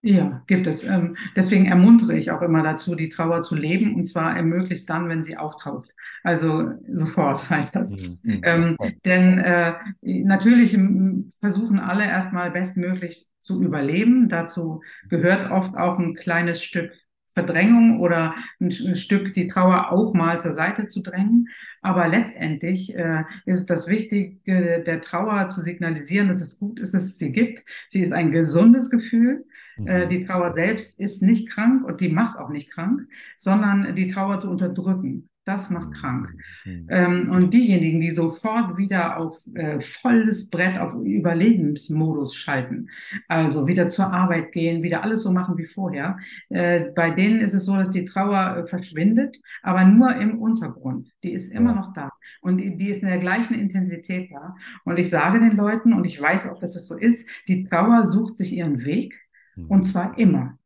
[0.02, 0.82] Ja, gibt es.
[0.82, 5.10] Ähm, deswegen ermuntere ich auch immer dazu, die Trauer zu leben, und zwar möglichst dann,
[5.10, 5.90] wenn sie auftaucht.
[6.22, 7.90] Also sofort heißt das.
[7.90, 8.18] Mhm.
[8.22, 8.40] Mhm.
[8.42, 10.78] Ähm, denn äh, natürlich
[11.38, 14.30] versuchen alle erstmal bestmöglich zu überleben.
[14.30, 16.92] Dazu gehört oft auch ein kleines Stück
[17.32, 21.48] Verdrängung oder ein, ein Stück die Trauer auch mal zur Seite zu drängen.
[21.80, 26.94] Aber letztendlich äh, ist es das Wichtige der Trauer zu signalisieren, dass es gut ist,
[26.94, 27.62] dass es sie gibt.
[27.88, 29.46] Sie ist ein gesundes Gefühl.
[29.84, 30.08] Äh, Mhm.
[30.08, 34.38] die Trauer selbst ist nicht krank und die macht auch nicht krank, sondern die Trauer
[34.38, 35.29] zu unterdrücken.
[35.50, 36.34] Das macht krank.
[36.64, 36.86] Mhm.
[36.88, 42.88] Ähm, und diejenigen, die sofort wieder auf äh, volles Brett auf Überlebensmodus schalten,
[43.28, 46.18] also wieder zur Arbeit gehen, wieder alles so machen wie vorher,
[46.50, 51.08] äh, bei denen ist es so, dass die Trauer äh, verschwindet, aber nur im Untergrund.
[51.22, 51.76] Die ist immer Ja.
[51.76, 52.10] noch da
[52.42, 54.54] und die, die ist in der gleichen Intensität da.
[54.84, 58.06] Und ich sage den Leuten, und ich weiß auch, dass es so ist, die Trauer
[58.06, 59.14] sucht sich ihren Weg
[59.66, 59.82] und Mhm.
[59.84, 60.58] zwar immer.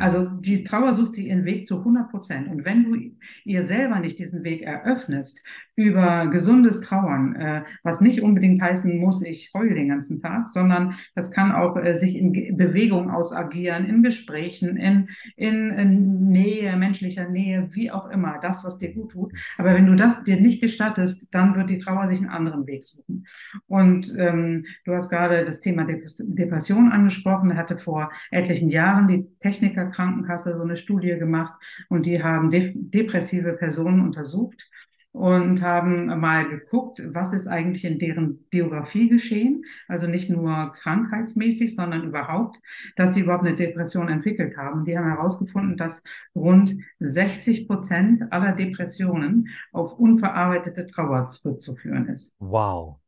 [0.00, 2.48] Also die Trauer sucht sich ihren Weg zu 100 Prozent.
[2.48, 2.96] Und wenn du
[3.44, 5.42] ihr selber nicht diesen Weg eröffnest
[5.76, 10.94] über gesundes Trauern, äh, was nicht unbedingt heißen muss, ich heule den ganzen Tag, sondern
[11.14, 17.28] das kann auch äh, sich in Bewegung ausagieren, in Gesprächen, in, in, in Nähe, menschlicher
[17.28, 19.32] Nähe, wie auch immer, das, was dir gut tut.
[19.56, 22.84] Aber wenn du das dir nicht gestattest, dann wird die Trauer sich einen anderen Weg
[22.84, 23.26] suchen.
[23.66, 27.56] Und ähm, du hast gerade das Thema Depres- Depression angesprochen.
[27.56, 31.54] Hatte vor etlichen Jahren die Techniker Krankenkasse so eine Studie gemacht
[31.88, 34.70] und die haben de depressive Personen untersucht
[35.12, 41.74] und haben mal geguckt, was ist eigentlich in deren Biografie geschehen, also nicht nur krankheitsmäßig,
[41.74, 42.60] sondern überhaupt,
[42.96, 44.84] dass sie überhaupt eine Depression entwickelt haben.
[44.84, 52.36] Die haben herausgefunden, dass rund 60 Prozent aller Depressionen auf unverarbeitete Trauer zurückzuführen ist.
[52.38, 52.99] Wow.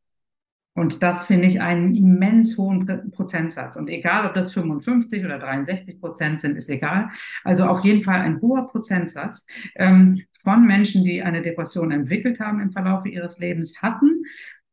[0.74, 3.76] Und das finde ich einen immens hohen Pr- Prozentsatz.
[3.76, 7.10] Und egal, ob das 55 oder 63 Prozent sind, ist egal.
[7.44, 12.60] Also auf jeden Fall ein hoher Prozentsatz ähm, von Menschen, die eine Depression entwickelt haben
[12.60, 14.24] im Verlauf ihres Lebens, hatten.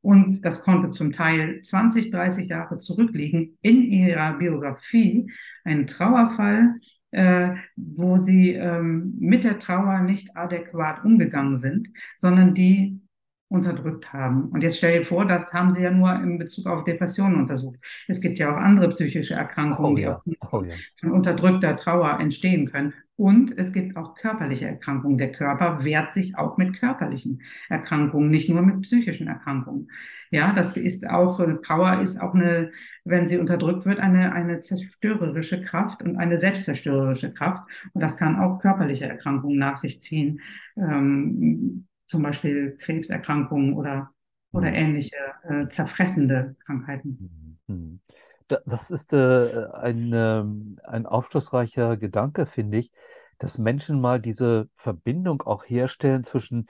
[0.01, 5.29] Und das konnte zum Teil 20, 30 Jahre zurückliegen in ihrer Biografie,
[5.65, 6.75] einen Trauerfall,
[7.11, 13.01] äh, wo sie ähm, mit der Trauer nicht adäquat umgegangen sind, sondern die
[13.49, 14.49] unterdrückt haben.
[14.49, 17.79] Und jetzt stell dir vor, das haben sie ja nur in Bezug auf Depressionen untersucht.
[18.07, 20.75] Es gibt ja auch andere psychische Erkrankungen, Oh die ja, auch oh ja.
[20.99, 22.93] von unterdrückter Trauer entstehen können.
[23.15, 25.17] Und es gibt auch körperliche Erkrankungen.
[25.17, 29.89] Der Körper wehrt sich auch mit körperlichen Erkrankungen, nicht nur mit psychischen Erkrankungen.
[30.31, 32.71] Ja, das ist auch, Trauer ist auch eine,
[33.03, 37.63] wenn sie unterdrückt wird, eine, eine zerstörerische Kraft und eine selbstzerstörerische Kraft.
[37.93, 40.39] Und das kann auch körperliche Erkrankungen nach sich ziehen.
[40.77, 44.11] Ähm, zum Beispiel Krebserkrankungen oder,
[44.53, 44.73] oder Hm.
[44.73, 45.15] ähnliche
[45.49, 47.19] äh, zerfressende Krankheiten.
[47.19, 48.01] Hm, hm.
[48.47, 52.91] Da- Das ist äh, ein, ähm, ein aufschlussreicher Gedanke, finde ich,
[53.37, 56.67] dass Menschen mal diese Verbindung auch herstellen zwischen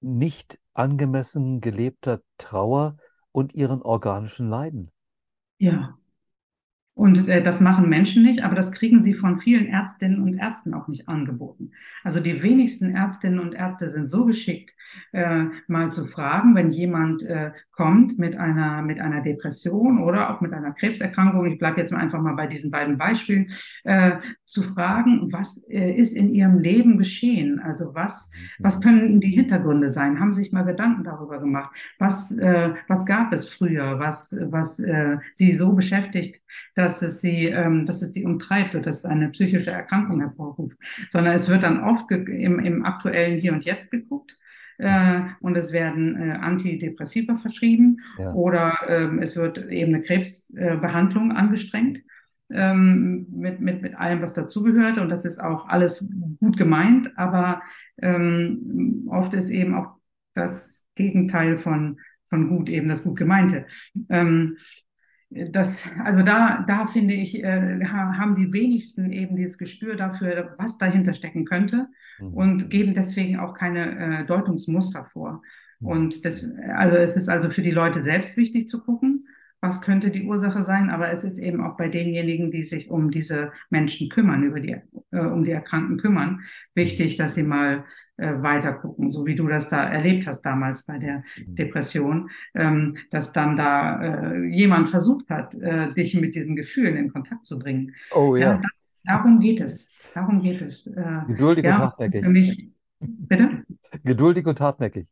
[0.00, 2.96] nicht angemessen gelebter Trauer
[3.32, 4.92] und ihren organischen Leiden.
[5.58, 5.98] Ja.
[6.94, 10.74] Und äh, das machen Menschen nicht, aber das kriegen sie von vielen Ärztinnen und Ärzten
[10.74, 11.70] auch nicht angeboten.
[12.04, 14.72] Also die wenigsten Ärztinnen und Ärzte sind so geschickt,
[15.12, 20.42] äh, mal zu fragen, wenn jemand äh, kommt mit einer, mit einer Depression oder auch
[20.42, 23.50] mit einer Krebserkrankung, ich bleibe jetzt mal einfach mal bei diesen beiden Beispielen,
[23.84, 24.12] äh,
[24.44, 27.58] zu fragen, was äh, ist in ihrem Leben geschehen?
[27.58, 28.82] Also was, was Hm.
[28.82, 30.20] können die Hintergründe sein?
[30.20, 31.74] Haben sich mal Gedanken darüber gemacht?
[31.98, 36.41] Was, äh, was gab es früher, was, was äh, sie so beschäftigt,
[36.74, 40.78] dass es sie, ähm, dass es sie umtreibt oder dass es eine psychische Erkrankung hervorruft,
[41.10, 44.36] sondern es wird dann oft im, im aktuellen Hier und Jetzt geguckt.
[44.78, 48.32] Äh, und es werden äh, Antidepressiva verschrieben Ja.
[48.32, 52.00] oder ähm, es wird eben eine Krebsbehandlung angestrengt
[52.50, 54.98] ähm, mit, mit, mit allem, was dazugehört.
[54.98, 57.62] Und das ist auch alles gut gemeint, aber
[57.98, 59.96] ähm, oft ist eben auch
[60.34, 63.66] das Gegenteil von, von gut, eben das gut gemeinte.
[64.08, 64.56] Ähm,
[65.50, 70.78] das, also da, da finde ich, äh, haben die wenigsten eben dieses Gespür dafür, was
[70.78, 72.34] dahinter stecken könnte Mhm.
[72.34, 75.42] und geben deswegen auch keine äh, Deutungsmuster vor.
[75.80, 75.86] Mhm.
[75.88, 76.44] Und das,
[76.76, 79.24] also es ist also für die Leute selbst wichtig zu gucken,
[79.62, 83.10] was könnte die Ursache sein, aber es ist eben auch bei denjenigen, die sich um
[83.12, 84.76] diese Menschen kümmern, über die,
[85.12, 86.40] äh, um die Erkrankten kümmern,
[86.74, 87.84] wichtig, dass sie mal
[88.18, 91.54] äh, weiter gucken, so wie du das da erlebt hast damals bei der Mhm.
[91.56, 97.12] Depression, ähm, dass dann da äh, jemand versucht hat, äh, dich mit diesen Gefühlen in
[97.12, 97.94] Kontakt zu bringen.
[98.10, 98.68] Oh Ja, ja, da,
[99.04, 99.88] darum geht es.
[100.14, 100.86] Darum geht es.
[100.88, 102.24] Äh, geduldig und ja, hartnäckig.
[102.24, 102.70] für mich,
[103.00, 103.64] bitte?
[104.04, 105.08] Geduldig und hartnäckig.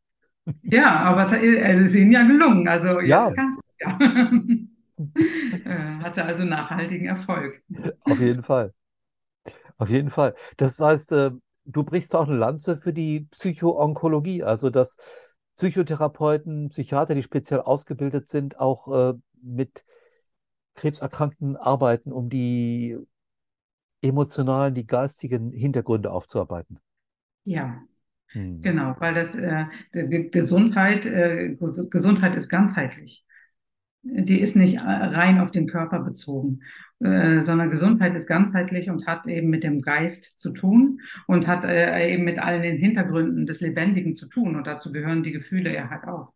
[0.62, 2.68] Ja, aber es, es ist ihnen ja gelungen.
[2.68, 3.29] Also Ja.
[3.29, 3.98] jetzt kannst du es ja.
[5.64, 7.62] Äh, Hatte also nachhaltigen Erfolg.
[8.05, 8.74] Auf jeden Fall.
[9.79, 10.35] Auf jeden Fall.
[10.57, 11.31] Das heißt, äh,
[11.64, 14.98] du brichst auch eine Lanze für die Psychoonkologie, also dass
[15.57, 19.85] Psychotherapeuten, Psychiater, die speziell ausgebildet sind, auch äh, mit
[20.74, 22.96] Krebserkrankten arbeiten, um die
[24.03, 26.81] emotionalen, die geistigen Hintergründe aufzuarbeiten.
[27.44, 27.87] Ja,
[28.32, 28.62] Hm.
[28.62, 29.66] genau, weil das äh,
[30.30, 33.24] Gesundheit, äh, Ges- Gesundheit ist ganzheitlich.
[34.02, 36.62] Die ist nicht äh, rein auf den Körper bezogen,
[37.00, 41.64] äh, sondern Gesundheit ist ganzheitlich und hat eben mit dem Geist zu tun und hat
[41.64, 44.56] äh, eben mit allen den Hintergründen des Lebendigen zu tun.
[44.56, 46.32] Und dazu gehören die Gefühle ja halt auch.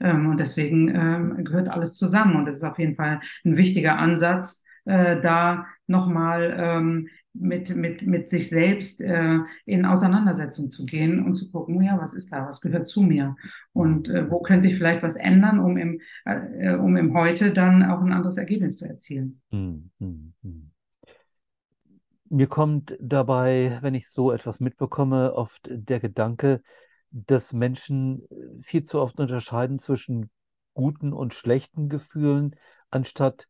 [0.00, 2.36] Ähm, und deswegen ähm, gehört alles zusammen.
[2.36, 7.08] Und es ist auf jeden Fall ein wichtiger Ansatz, äh, da nochmal ähm,
[7.40, 12.14] mit, mit, mit sich selbst äh, in Auseinandersetzung zu gehen und zu gucken, ja, was
[12.14, 13.36] ist da, was gehört zu mir
[13.72, 17.82] und äh, wo könnte ich vielleicht was ändern, um im, äh, um im Heute dann
[17.82, 19.40] auch ein anderes Ergebnis zu erzielen.
[19.50, 20.70] Hm, hm, hm.
[22.30, 26.60] Mir kommt dabei, wenn ich so etwas mitbekomme, oft der Gedanke,
[27.10, 30.30] dass Menschen äh, viel zu oft unterscheiden zwischen
[30.74, 32.54] guten und schlechten Gefühlen,
[32.90, 33.48] anstatt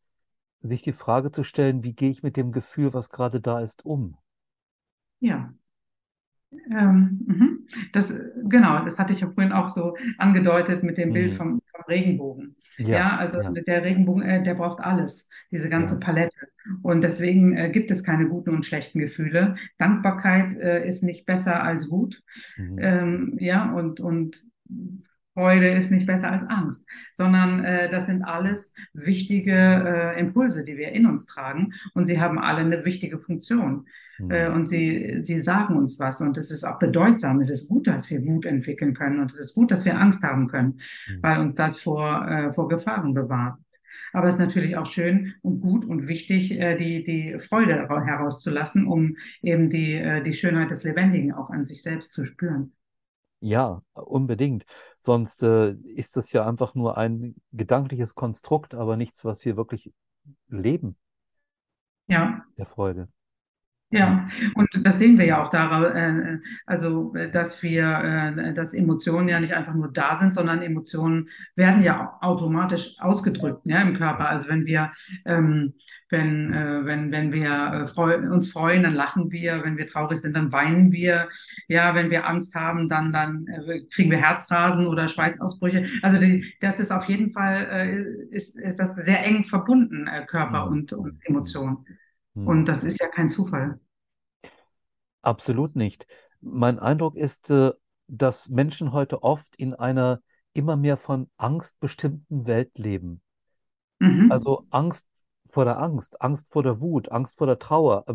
[0.63, 3.85] sich die Frage zu stellen, wie gehe ich mit dem Gefühl, was gerade da ist,
[3.85, 4.17] um?
[5.21, 5.55] Ja.
[6.71, 7.67] Ähm, mhm.
[7.93, 8.15] Das,
[8.49, 11.35] genau, das hatte ich ja vorhin auch so angedeutet mit dem Bild Mhm.
[11.35, 12.57] vom, vom Regenbogen.
[12.79, 16.01] Ja, Ja, also ja, der Regenbogen, äh, der braucht alles, diese ganze ja.
[16.01, 16.35] Palette.
[16.83, 19.57] Und deswegen äh, gibt es keine guten und schlechten Gefühle.
[19.79, 22.23] Dankbarkeit äh, ist nicht besser als Wut.
[22.57, 22.79] Mhm.
[22.79, 24.43] Ähm, ja, und, und
[25.39, 30.77] Freude ist nicht besser als Angst, sondern äh, das sind alles wichtige äh, Impulse, die
[30.77, 31.75] wir in uns tragen.
[31.95, 33.87] Und sie haben alle eine wichtige Funktion.
[34.29, 34.55] Äh, Mhm.
[34.57, 36.21] und sie, sie sagen uns was.
[36.21, 37.41] Und es ist auch bedeutsam.
[37.41, 39.21] Es ist gut, dass wir Wut entwickeln können.
[39.21, 41.23] Und es ist gut, dass wir Angst haben können, Mhm.
[41.23, 43.61] weil uns das vor, äh, vor Gefahren bewahrt.
[44.13, 48.89] Aber es ist natürlich auch schön und gut und wichtig, äh, die, die Freude herauszulassen,
[48.89, 52.73] um eben die, äh, die Schönheit des Lebendigen auch an sich selbst zu spüren.
[53.41, 54.65] Ja, unbedingt.
[54.99, 59.93] Sonst äh, ist das ja einfach nur ein gedankliches Konstrukt, aber nichts, was wir wirklich
[60.49, 60.97] leben,
[62.09, 63.09] Ja, der Freude.
[63.91, 69.31] Ja, und das sehen wir ja auch daran, äh, also dass wir, äh, dass Emotionen
[69.31, 74.29] ja nicht einfach nur da sind, sondern Emotionen werden ja automatisch ausgedrückt, ja, im Körper.
[74.29, 74.93] Also wenn wir,
[75.25, 75.73] ähm,
[76.11, 77.87] wenn, äh, wenn, wenn wir
[78.31, 81.29] uns freuen, dann lachen wir, wenn wir traurig sind, dann weinen wir,
[81.67, 83.47] ja, wenn wir Angst haben, dann, dann
[83.91, 85.87] kriegen wir Herzrasen oder Schweißausbrüche.
[86.03, 90.73] Also die, das ist auf jeden Fall, ist, ist das sehr eng verbunden, Körper Hm,
[90.73, 91.85] und, und Emotionen.
[92.47, 92.49] Hm.
[92.51, 93.81] Und das ist ja kein Zufall.
[95.23, 96.07] Absolut nicht.
[96.41, 97.73] Mein Eindruck ist, äh,
[98.09, 100.21] dass Menschen heute oft in einer
[100.55, 103.23] immer mehr von Angst bestimmten Welt leben.
[104.01, 104.31] Mhm.
[104.31, 105.07] Also Angst
[105.47, 108.15] vor der Angst, Angst vor der Wut, Angst vor der Trauer, äh,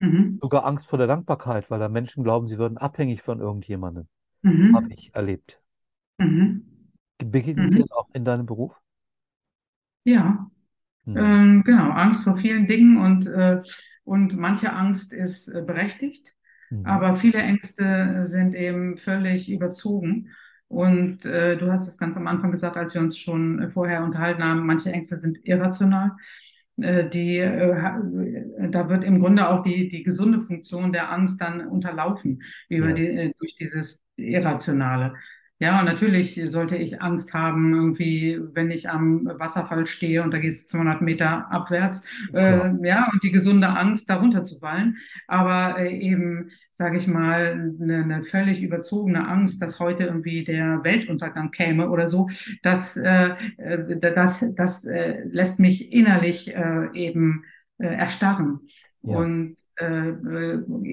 [0.00, 0.42] Mhm.
[0.42, 4.08] sogar Angst vor der Dankbarkeit, weil da Menschen glauben, sie würden abhängig von irgendjemandem.
[4.72, 4.94] Habe Mhm.
[4.94, 5.62] ich erlebt.
[6.18, 6.62] Mhm.
[7.24, 7.80] Begegnet dir Mhm.
[7.80, 8.78] das auch in deinem Beruf?
[10.04, 10.50] Ja,
[11.06, 11.14] Hm.
[11.16, 11.90] ähm, genau.
[11.90, 13.60] Angst vor vielen Dingen und, äh,
[14.04, 16.34] und manche Angst ist äh, berechtigt,
[16.70, 16.86] Mhm.
[16.86, 20.30] aber viele Ängste sind eben völlig überzogen.
[20.68, 24.42] Und äh, du hast es ganz am Anfang gesagt, als wir uns schon vorher unterhalten
[24.42, 26.12] haben, manche Ängste sind irrational.
[26.78, 28.00] Äh, die, äh, ha-
[28.70, 32.94] da wird im Grunde auch die, die gesunde Funktion der Angst dann unterlaufen über Ja,
[32.94, 35.14] die, äh, durch dieses Irrationale.
[35.62, 40.38] Ja, und natürlich sollte ich Angst haben, irgendwie, wenn ich am Wasserfall stehe und da
[40.38, 42.02] geht es 200 Meter abwärts,
[42.34, 42.74] klar.
[42.82, 44.96] äh, ja, und die gesunde Angst, da runterzufallen.
[45.28, 50.82] Aber äh, eben, sage ich mal, eine, eine völlig überzogene Angst, dass heute irgendwie der
[50.82, 52.28] Weltuntergang käme oder so,
[52.62, 57.44] das, äh, äh, das, das äh, lässt mich innerlich äh, eben
[57.78, 58.58] erstarren
[59.02, 59.16] Ja.
[59.16, 59.56] und,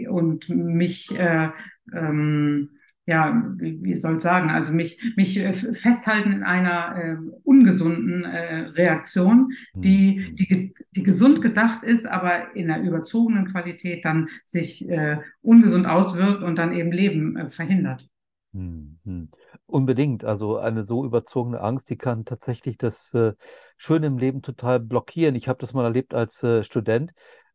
[0.09, 1.49] und mich äh,
[1.93, 2.69] ähm,
[3.09, 8.23] ja, wie, wie soll ich sagen, also mich, mich äh, festhalten in einer äh, ungesunden
[8.23, 9.81] äh, Reaktion, Hm.
[9.81, 15.87] die, die, die gesund gedacht ist, aber in einer überzogenen Qualität dann sich äh, ungesund
[15.87, 18.07] auswirkt und dann eben Leben äh, verhindert.
[18.53, 19.29] Hm, hm.
[19.65, 20.23] Unbedingt.
[20.23, 23.33] Also eine so überzogene Angst, die kann tatsächlich das äh,
[23.77, 25.35] Schöne im Leben total blockieren.
[25.35, 27.11] Ich habe das mal erlebt als äh, Student.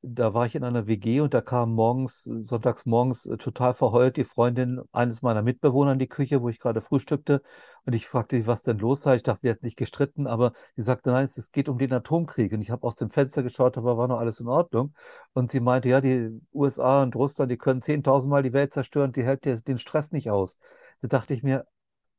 [0.07, 3.73] Da war ich in einer WG und da kam morgens, äh, sonntags morgens äh, total
[3.73, 7.43] verheult die Freundin eines meiner Mitbewohner in die Küche, wo ich gerade frühstückte.
[7.87, 9.17] Und ich fragte sie, was denn los sei.
[9.17, 12.53] Ich dachte, die hat nicht gestritten, aber sie sagte, nein, es geht um den Atomkrieg.
[12.53, 14.95] Und ich habe aus dem Fenster geschaut, aber war noch alles in Ordnung.
[15.33, 19.13] Und sie meinte, ja, die USA und Russland, die können 10.000 Mal die Welt zerstören,
[19.13, 20.59] die hält den Stress nicht aus.
[21.01, 21.67] Da dachte ich mir,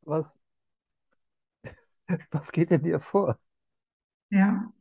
[0.01, 0.39] was,
[2.31, 3.37] was geht denn dir vor?
[4.29, 4.71] Ja.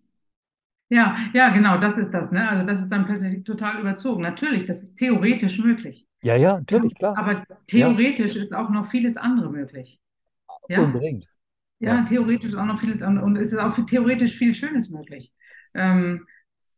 [0.91, 2.49] Ja, ja, genau, das ist das, ne?
[2.49, 4.22] Also das ist dann plötzlich total überzogen.
[4.22, 6.07] Natürlich, das ist theoretisch möglich.
[6.22, 7.22] Ja, ja, Ja, natürlich, klar.
[7.22, 10.01] aber Ja, theoretisch ist auch noch vieles andere möglich.
[10.68, 11.28] Ja, unbedingt.
[11.80, 12.05] ja, Ja.
[12.05, 15.32] theoretisch ist auch noch vieles andere und es ist auch theoretisch viel Schönes möglich,
[15.74, 16.26] ähm,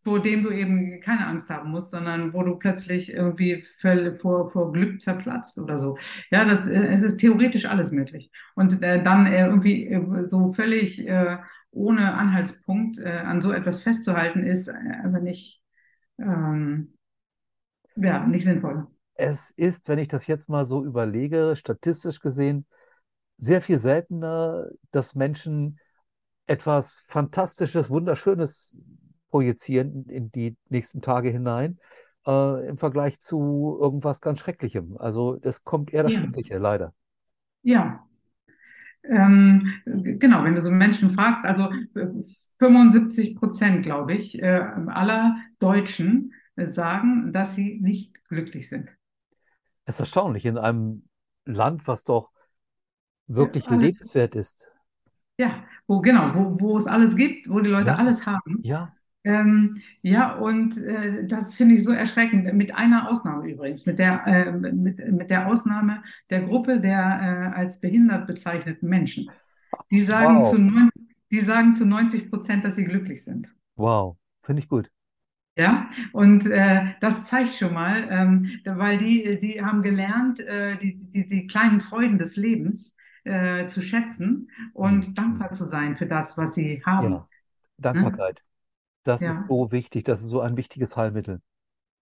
[0.05, 3.63] vor dem du eben keine Angst haben musst, sondern wo du plötzlich irgendwie
[4.21, 5.99] vor, vor Glück zerplatzt oder so.
[6.31, 8.31] Ja, das, äh, es ist theoretisch alles möglich.
[8.55, 11.39] Und äh, dann äh, irgendwie äh, so völlig äh,
[11.77, 15.63] ohne Anhaltspunkt äh, an so etwas festzuhalten, ist äh, einfach nicht,
[16.19, 16.95] ähm,
[17.97, 18.87] ja, nicht sinnvoll.
[19.15, 22.67] Es ist, wenn ich das jetzt mal so überlege, statistisch gesehen,
[23.39, 25.81] sehr viel seltener, dass Menschen
[26.47, 28.77] etwas Fantastisches, Wunderschönes
[29.31, 31.79] projizieren in die nächsten Tage hinein,
[32.27, 34.97] äh, im Vergleich zu irgendwas ganz Schrecklichem.
[34.99, 36.95] Also es kommt eher das Ja, Schreckliche, leider.
[37.63, 38.07] ja.
[39.09, 42.07] Ähm, genau, wenn du so Menschen fragst, also äh,
[42.59, 44.47] 75 Prozent, glaube ich, äh,
[44.89, 48.97] aller Deutschen äh, sagen, dass sie nicht glücklich sind.
[49.85, 51.09] Es ist erstaunlich, in einem
[51.45, 52.31] Land, was doch
[53.39, 54.73] Äh, wirklich alles, lebenswert ist.
[55.39, 58.63] ja, wo, genau, wo, wo es alles gibt, wo die Leute Ja, alles haben.
[58.63, 58.96] ja.
[59.27, 62.53] Ähm, ja, und äh, das finde ich so erschreckend.
[62.55, 67.59] Mit einer Ausnahme übrigens, mit der, äh, mit, mit der Ausnahme der Gruppe der äh,
[67.59, 69.29] als behindert bezeichneten Menschen.
[69.91, 73.53] Die sagen zu Wow, 90, die sagen zu 90 Prozent, dass sie glücklich sind.
[73.77, 74.91] wow, finde ich gut.
[75.59, 80.95] Ja, und äh, das zeigt schon mal, ähm, weil die, die haben gelernt, äh, die,
[81.11, 85.15] die, die kleinen Freuden des Lebens äh, zu schätzen und hm.
[85.15, 87.13] dankbar zu sein für das, was sie haben.
[87.13, 87.29] Ja,
[87.93, 88.13] Ne?
[88.13, 88.43] Dankbarkeit.
[89.07, 90.05] Das ist Ja, so wichtig.
[90.05, 91.41] Das ist so ein wichtiges Heilmittel.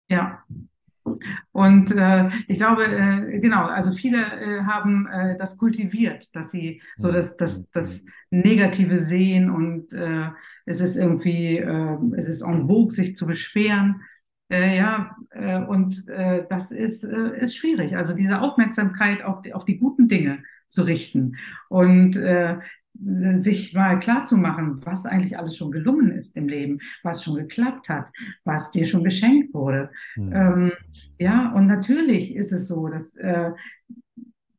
[0.09, 0.45] ja.
[1.53, 6.83] Und äh, ich glaube, äh, genau, also viele äh, haben äh, das kultiviert, dass sie
[6.97, 7.75] so Hm, das, das, hm.
[7.75, 10.31] das Negative sehen und äh,
[10.67, 14.03] es ist irgendwie, äh, es ist en vogue, sich zu beschweren.
[14.51, 15.17] Ja,
[15.69, 17.97] und das ist, ist schwierig.
[17.97, 21.37] Also diese Aufmerksamkeit auf die, auf die guten Dinge zu richten.
[21.71, 22.15] Und
[22.95, 27.35] sich mal klar zu machen, was eigentlich alles schon gelungen ist im Leben, was schon
[27.37, 28.07] geklappt hat,
[28.45, 29.91] was dir schon geschenkt wurde.
[30.15, 30.33] Hm.
[30.33, 30.73] Ähm,
[31.19, 33.51] ja, und natürlich ist es so, dass, äh,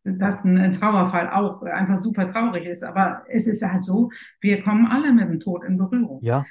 [0.04, 4.86] dass ein Trauerfall auch einfach super traurig ist, aber es ist halt so, wir kommen
[4.86, 6.28] alle mit dem Tod in Berührung.
[6.28, 6.50] Ja,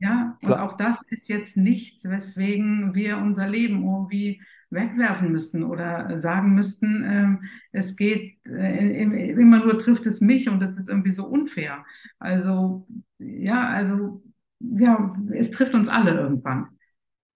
[0.00, 0.58] Ja, und klar.
[0.58, 4.42] auch das ist jetzt nichts, weswegen wir unser Leben irgendwie
[4.74, 10.48] wegwerfen müssten oder sagen müssten, ähm, es geht äh, im- immer nur trifft es mich
[10.48, 11.84] und das ist irgendwie so unfair.
[12.18, 12.86] Also,
[13.18, 14.22] ja, also,
[14.60, 16.68] ja, es trifft uns alle irgendwann.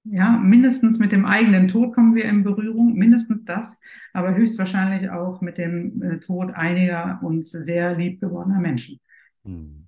[0.04, 3.78] Ja, mindestens mit dem eigenen Tod kommen wir in Berührung, mindestens das,
[4.14, 9.00] aber höchstwahrscheinlich auch mit dem äh, Tod einiger uns sehr liebgewordener Menschen.
[9.44, 9.86] Hm.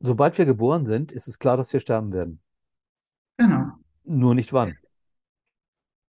[0.00, 2.40] Sobald wir geboren sind, ist es klar, dass wir sterben werden.
[3.38, 3.80] Genau.
[4.04, 4.76] Nur nicht wann.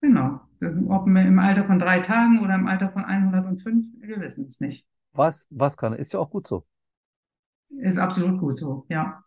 [0.01, 0.41] Genau.
[0.89, 4.87] Ob im Alter von drei Tagen oder im Alter von 105, wir wissen es nicht.
[5.13, 6.65] Was, was kann, ist ja auch gut so.
[7.71, 9.25] Ist absolut gut so, ja.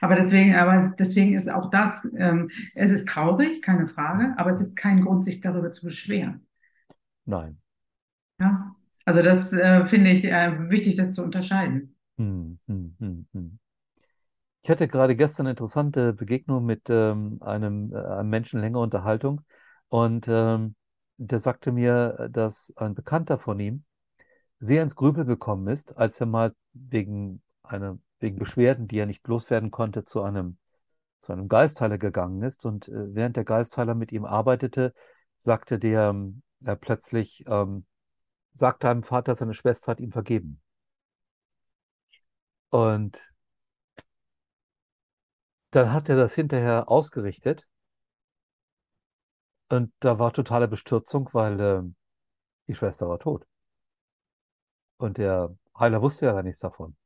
[0.00, 4.60] Aber deswegen, aber deswegen ist auch das, ähm, es ist traurig, keine Frage, aber es
[4.60, 6.46] ist kein Grund, sich darüber zu beschweren.
[7.24, 7.58] Nein.
[8.38, 8.74] Ja.
[9.04, 11.94] Also das äh, finde ich äh, wichtig, das zu unterscheiden.
[12.16, 13.58] Hm, hm, hm, hm.
[14.62, 19.42] Ich hatte gerade gestern eine interessante Begegnung mit ähm, einem, äh, einem Menschen, längere Unterhaltung.
[19.88, 20.74] Und ähm,
[21.16, 23.84] der sagte mir, dass ein Bekannter von ihm
[24.58, 29.26] sehr ins Grübeln gekommen ist, als er mal wegen einer, wegen Beschwerden, die er nicht
[29.26, 30.58] loswerden konnte, zu einem,
[31.20, 32.64] zu einem Geistheiler gegangen ist.
[32.64, 34.92] Und äh, während der Geistheiler mit ihm arbeitete,
[35.38, 36.14] sagte der
[36.64, 37.86] er plötzlich, ähm,
[38.54, 40.60] sagte einem Vater, seine Schwester hat ihm vergeben.
[42.70, 43.30] Und
[45.70, 47.68] dann hat er das hinterher ausgerichtet
[49.74, 51.96] und da war totale Bestürzung, weil ähm,
[52.68, 53.46] die Schwester war tot.
[54.96, 56.96] Und der Heiler wusste ja gar nichts davon.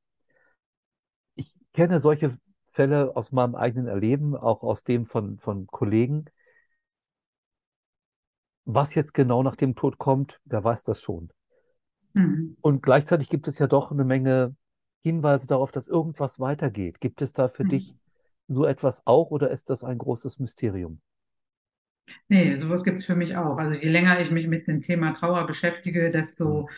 [1.37, 2.37] Ich kenne solche
[2.73, 6.27] Fälle aus meinem eigenen Erleben, auch aus dem von, von Kollegen.
[8.66, 11.33] Was jetzt genau nach dem Tod kommt, wer weiß das schon.
[12.14, 12.57] Mhm.
[12.61, 14.55] Und gleichzeitig gibt es ja doch eine Menge
[15.03, 17.01] Hinweise darauf, dass irgendwas weitergeht.
[17.01, 17.71] Gibt es da für Mhm.
[17.71, 17.97] dich
[18.47, 21.01] so etwas auch oder ist das ein großes Mysterium?
[22.29, 23.57] Nee, sowas gibt es für mich auch.
[23.57, 26.68] Also je länger ich mich mit dem Thema Trauer beschäftige, desto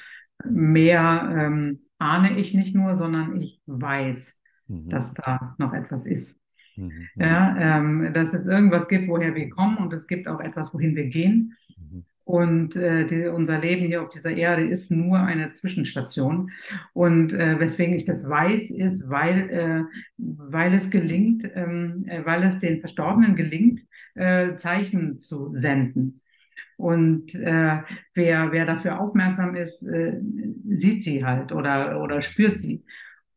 [0.44, 4.38] mehr ähm, ahne ich nicht nur, sondern ich weiß,
[4.68, 4.88] Mhm.
[4.88, 6.40] dass da noch etwas ist.
[6.76, 7.10] Mhm.
[7.14, 7.22] Mhm.
[7.24, 10.96] Ja, ähm, dass es irgendwas gibt, woher wir kommen und es gibt auch etwas, wohin
[10.96, 11.56] wir gehen.
[11.76, 12.04] Mhm.
[12.30, 16.52] Und äh, die, unser Leben hier auf dieser Erde ist nur eine Zwischenstation.
[16.92, 19.82] Und äh, weswegen ich das weiß, ist, weil, äh,
[20.16, 23.80] weil es gelingt, ähm, äh, weil es den Verstorbenen gelingt,
[24.14, 26.20] äh, Zeichen zu senden.
[26.76, 27.78] Und äh,
[28.14, 32.84] wer, wer dafür aufmerksam ist, sieht sie halt oder, oder spürt sie.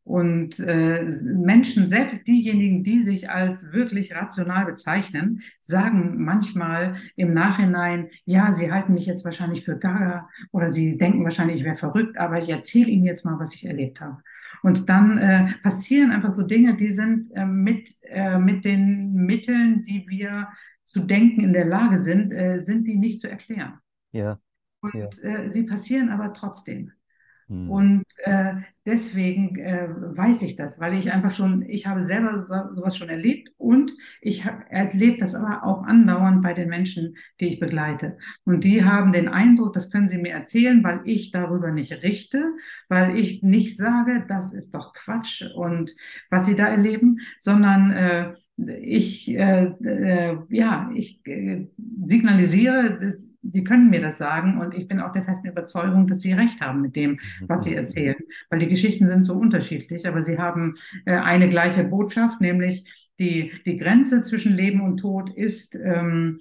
[0.04, 8.10] Und äh, Menschen, selbst diejenigen, die sich als wirklich rational bezeichnen, sagen manchmal im Nachhinein,
[8.26, 12.18] ja, sie halten mich jetzt wahrscheinlich für gaga oder sie denken wahrscheinlich, ich wäre verrückt,
[12.18, 14.18] aber ich erzähle ihnen jetzt mal, was ich erlebt habe.
[14.62, 19.84] Und dann äh, passieren einfach so Dinge, die sind äh, mit, äh, mit den Mitteln,
[19.84, 20.50] die wir
[20.84, 23.80] zu denken in der Lage sind, äh, sind die nicht zu erklären.
[24.12, 24.40] Ja,
[24.82, 25.08] Und ja.
[25.22, 26.92] äh, sie passieren aber trotzdem.
[27.48, 27.70] Hm.
[27.70, 32.56] Und äh, deswegen äh, weiß ich das, weil ich einfach schon, ich habe selber so,
[32.72, 33.92] sowas schon erlebt und
[34.22, 38.18] ich habe erlebt das aber auch andauernd bei den Menschen, die ich begleite.
[38.46, 42.44] Und die haben den Eindruck, das können sie mir erzählen, weil ich darüber nicht richte,
[42.90, 45.96] weil ich nicht sage, das ist doch Quatsch und
[46.30, 51.68] was sie da erleben, sondern äh, ich, äh, äh, ja, ich äh,
[52.04, 56.22] signalisiere, dass, sie können mir das sagen und ich bin auch der festen Überzeugung, dass
[56.22, 58.16] sie recht haben mit dem, was sie erzählen,
[58.50, 60.76] weil die Geschichten sind so unterschiedlich, aber sie haben
[61.06, 62.86] äh, eine gleiche Botschaft, nämlich
[63.20, 66.40] die, die Grenze zwischen Leben und Tod ist ähm,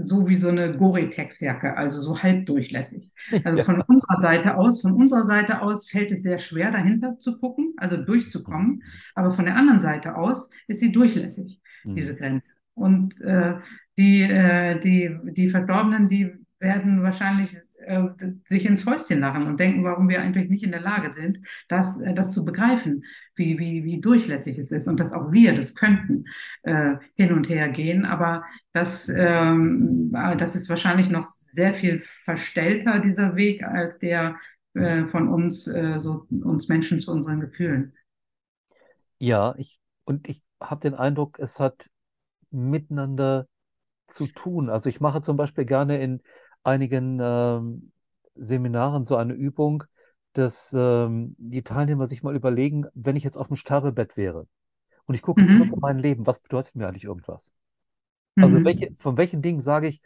[0.00, 3.10] so wie so eine Gore-Tex-Jacke, also so halbdurchlässig.
[3.44, 3.64] Also Ja.
[3.64, 7.74] von unserer Seite aus, von unserer Seite aus fällt es sehr schwer, dahinter zu gucken,
[7.76, 8.82] also durchzukommen.
[9.14, 11.60] Aber von der anderen Seite aus ist sie durchlässig,
[11.94, 12.18] diese Hm.
[12.18, 12.52] Grenze.
[12.74, 13.54] Und äh,
[13.98, 17.54] die, äh, die, die Verstorbenen, die werden wahrscheinlich
[17.86, 18.08] äh,
[18.44, 22.00] sich ins Fäustchen lachen und denken, warum wir eigentlich nicht in der Lage sind, das,
[22.00, 23.04] äh, das zu begreifen,
[23.34, 26.24] wie, wie, wie durchlässig es ist und dass auch wir das könnten,
[26.62, 28.04] äh, hin und her gehen.
[28.04, 34.36] Aber das, ähm, das ist wahrscheinlich noch sehr viel verstellter, dieser Weg, als der
[34.74, 37.92] äh, von uns, äh, so, uns Menschen zu unseren Gefühlen.
[39.18, 41.88] Ja, ich, und ich habe den Eindruck, es hat
[42.50, 43.46] miteinander
[44.06, 44.70] zu tun.
[44.70, 46.22] Also ich mache zum Beispiel gerne in
[46.64, 47.92] einigen ähm,
[48.36, 49.84] Seminaren so eine Übung,
[50.34, 54.48] dass ähm, die Teilnehmer sich mal überlegen, wenn ich jetzt auf dem Sterbebett wäre
[55.06, 55.82] und ich gucke zurück in Mhm.
[55.82, 57.52] mein Leben, was bedeutet mir eigentlich irgendwas?
[58.40, 58.96] Also welche, Mhm.
[58.96, 60.02] von welchen Dingen sage ich,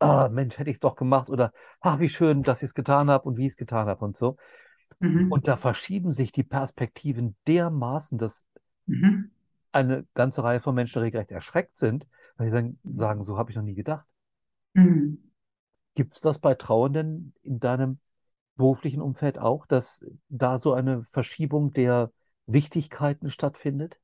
[0.00, 3.10] ah, Mensch, hätte ich es doch gemacht oder ach, wie schön, dass ich es getan
[3.10, 4.36] habe und wie ich es getan habe und so.
[5.28, 5.48] Und Mhm.
[5.48, 8.46] da verschieben sich die Perspektiven dermaßen, dass
[8.88, 9.30] Mhm.
[9.72, 12.06] eine ganze Reihe von Menschen regelrecht erschreckt sind,
[12.36, 14.06] weil sie sagen, sagen, so habe ich noch nie gedacht.
[14.74, 15.29] Mhm.
[16.00, 17.98] Gibt es das bei Trauernden in deinem
[18.56, 22.10] beruflichen Umfeld auch, dass da so eine Verschiebung der
[22.46, 24.00] Wichtigkeiten stattfindet?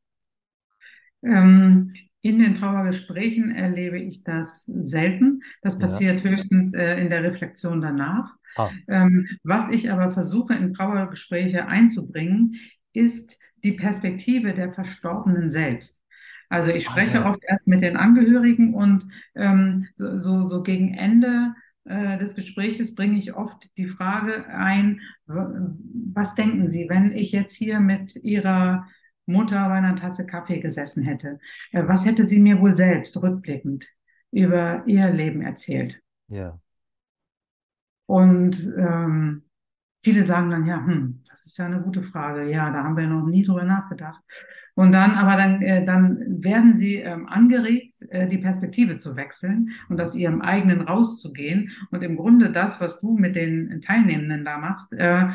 [1.22, 5.42] Ähm, in den Trauergesprächen erlebe ich das selten.
[5.62, 5.78] Das Ja.
[5.78, 8.34] passiert höchstens äh, in der Reflexion danach.
[8.54, 12.56] Ah, Ähm, was ich aber versuche in Trauergespräche einzubringen,
[12.92, 16.02] ist die Perspektive der Verstorbenen selbst.
[16.48, 17.24] Also ich ah spreche ja.
[17.24, 21.54] oft erst mit den Angehörigen und ähm, so, so, so gegen Ende
[21.86, 27.54] äh, des Gespräches bringe ich oft die Frage ein, was denken Sie, wenn ich jetzt
[27.54, 28.86] hier mit Ihrer
[29.26, 31.38] Mutter bei einer Tasse Kaffee gesessen hätte?
[31.72, 33.86] Äh, was hätte sie mir wohl selbst rückblickend
[34.30, 36.00] über ihr Leben erzählt?
[36.28, 36.58] Ja.
[38.06, 39.42] Und ähm,
[40.00, 42.48] viele sagen dann, ja, hm, das ist ja eine gute Frage.
[42.50, 44.22] Ja, da haben wir noch nie drüber nachgedacht.
[44.74, 49.70] Und dann, aber dann, äh, dann werden sie ähm, angeregt, äh, die Perspektive zu wechseln
[49.88, 54.58] und aus ihrem eigenen rauszugehen und im Grunde das, was du mit den Teilnehmenden da
[54.58, 55.28] machst, äh,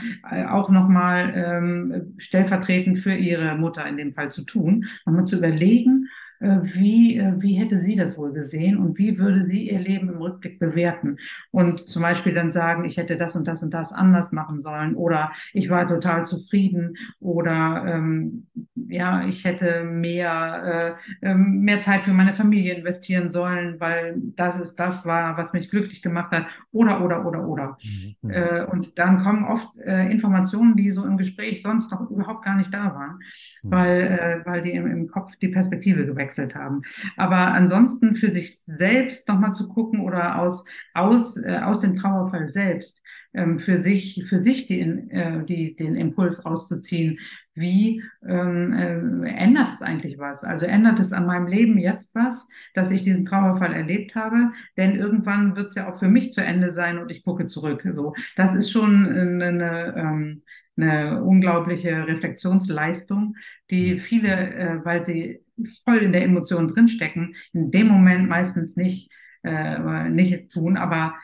[0.49, 6.09] auch nochmal ähm, stellvertretend für ihre Mutter in dem Fall zu tun, nochmal zu überlegen,
[6.41, 10.17] wie, äh, wie hätte sie das wohl gesehen und wie würde sie ihr Leben im
[10.17, 11.17] Rückblick bewerten
[11.51, 14.95] und zum Beispiel dann sagen, ich hätte das und das und das anders machen sollen
[14.95, 18.47] oder ich war total zufrieden oder ähm,
[18.91, 24.59] ja, ich hätte mehr, äh, ähm, mehr Zeit für meine Familie investieren sollen, weil das
[24.59, 27.77] ist das war, was mich glücklich gemacht hat oder oder oder oder.
[27.83, 28.29] Mhm.
[28.29, 32.55] Äh, und dann kommen oft äh, Informationen, die so im Gespräch sonst noch überhaupt gar
[32.55, 33.19] nicht da waren.
[33.63, 36.81] Weil, äh, weil die im, im Kopf die Perspektive gewechselt haben.
[37.17, 42.49] Aber ansonsten für sich selbst nochmal zu gucken oder aus aus, äh, aus dem Trauerfall
[42.49, 43.01] selbst
[43.33, 47.19] ähm, für sich, für sich die, äh, die, den Impuls rauszuziehen,
[47.53, 50.43] wie ähm, äh, ändert es eigentlich was?
[50.43, 54.51] Also ändert es an meinem Leben jetzt was, dass ich diesen Trauerfall erlebt habe?
[54.77, 57.85] Denn irgendwann wird es ja auch für mich zu Ende sein und ich gucke zurück.
[57.91, 60.41] So, das ist schon eine, eine, ähm,
[60.77, 63.35] eine unglaubliche Reflexionsleistung,
[63.69, 63.99] die Mhm.
[63.99, 65.43] viele, äh, weil sie
[65.85, 69.11] voll in der Emotion drinstecken, in dem Moment meistens nicht
[69.43, 71.15] äh, nicht tun, aber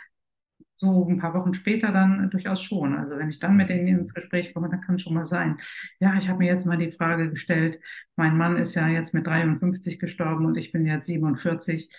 [0.78, 2.96] so ein paar Wochen später dann durchaus schon.
[2.96, 4.14] Also wenn ich dann mit denen ins.
[4.14, 5.58] Gespräch komme, dann kann es schon mal sein.
[6.00, 7.80] Ja, ich habe mir jetzt mal die Frage gestellt,
[8.16, 11.90] mein Mann ist ja jetzt mit 53 gestorben und ich bin jetzt 47.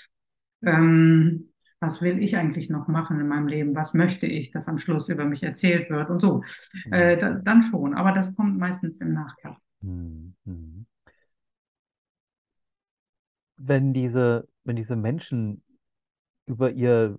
[0.64, 1.50] Ähm,
[1.80, 3.74] was will ich eigentlich noch machen in meinem Leben?
[3.76, 6.42] Was möchte ich, dass am Schluss über mich erzählt wird und so?
[6.86, 6.92] Mhm.
[6.92, 9.56] Äh, da, dann schon, aber das kommt meistens im Nachgang.
[9.80, 10.86] Mhm.
[13.56, 15.62] Wenn diese, wenn diese Menschen
[16.46, 17.18] über ihr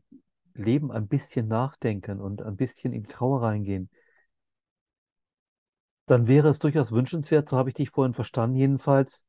[0.54, 3.90] Leben ein bisschen nachdenken und ein bisschen in die Trauer reingehen,
[6.08, 9.26] dann wäre es durchaus wünschenswert, so habe ich dich vorhin verstanden, jedenfalls,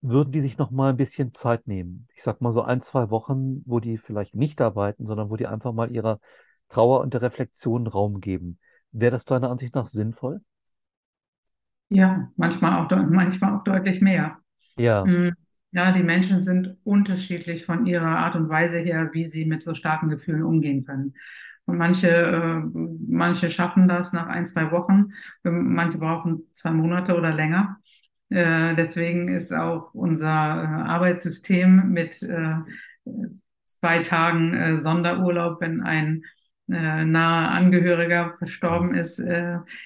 [0.00, 2.08] würden die sich noch mal ein bisschen Zeit nehmen.
[2.14, 5.46] Ich sag mal so ein, zwei Wochen, wo die vielleicht nicht arbeiten, sondern wo die
[5.46, 6.20] einfach mal ihrer
[6.68, 8.58] Trauer und der Reflexion Raum geben.
[8.92, 10.40] Wäre das deiner Ansicht nach sinnvoll?
[11.88, 14.38] Ja, manchmal auch, manchmal auch deutlich mehr.
[14.76, 15.30] Ja, Mm,
[15.76, 19.74] Ja, die Menschen sind unterschiedlich von ihrer Art und Weise her, wie sie mit so
[19.74, 21.12] starken Gefühlen umgehen können.
[21.66, 22.62] Und manche, äh,
[23.06, 25.12] manche schaffen das nach ein, zwei Wochen,
[25.42, 27.78] manche brauchen zwei Monate oder länger.
[28.30, 32.54] Äh, deswegen ist auch unser äh, Arbeitssystem mit äh,
[33.66, 36.22] zwei Tagen äh, Sonderurlaub, wenn ein
[36.70, 39.22] äh, naher Angehöriger verstorben ist,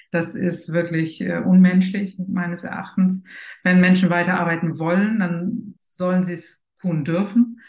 [0.09, 3.23] das ist wirklich unmenschlich meines Erachtens.
[3.63, 7.59] Wenn Menschen weiterarbeiten wollen, dann sollen sie es tun dürfen.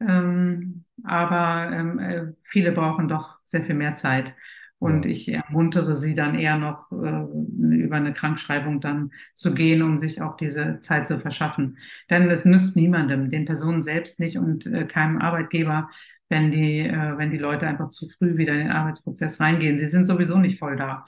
[0.00, 4.34] Ähm, aber ähm, äh, viele brauchen doch sehr viel mehr Zeit.
[4.78, 9.98] Und ich ermuntere sie dann eher noch, äh, über eine Krankschreibung dann zu gehen, um
[10.00, 11.78] sich auch diese Zeit zu verschaffen.
[12.10, 15.88] Denn es nützt niemandem, den Personen selbst nicht und äh, keinem Arbeitgeber,
[16.28, 19.78] wenn die, äh, wenn die Leute einfach zu früh wieder in den Arbeitsprozess reingehen.
[19.78, 21.04] Sie sind sowieso nicht voll da.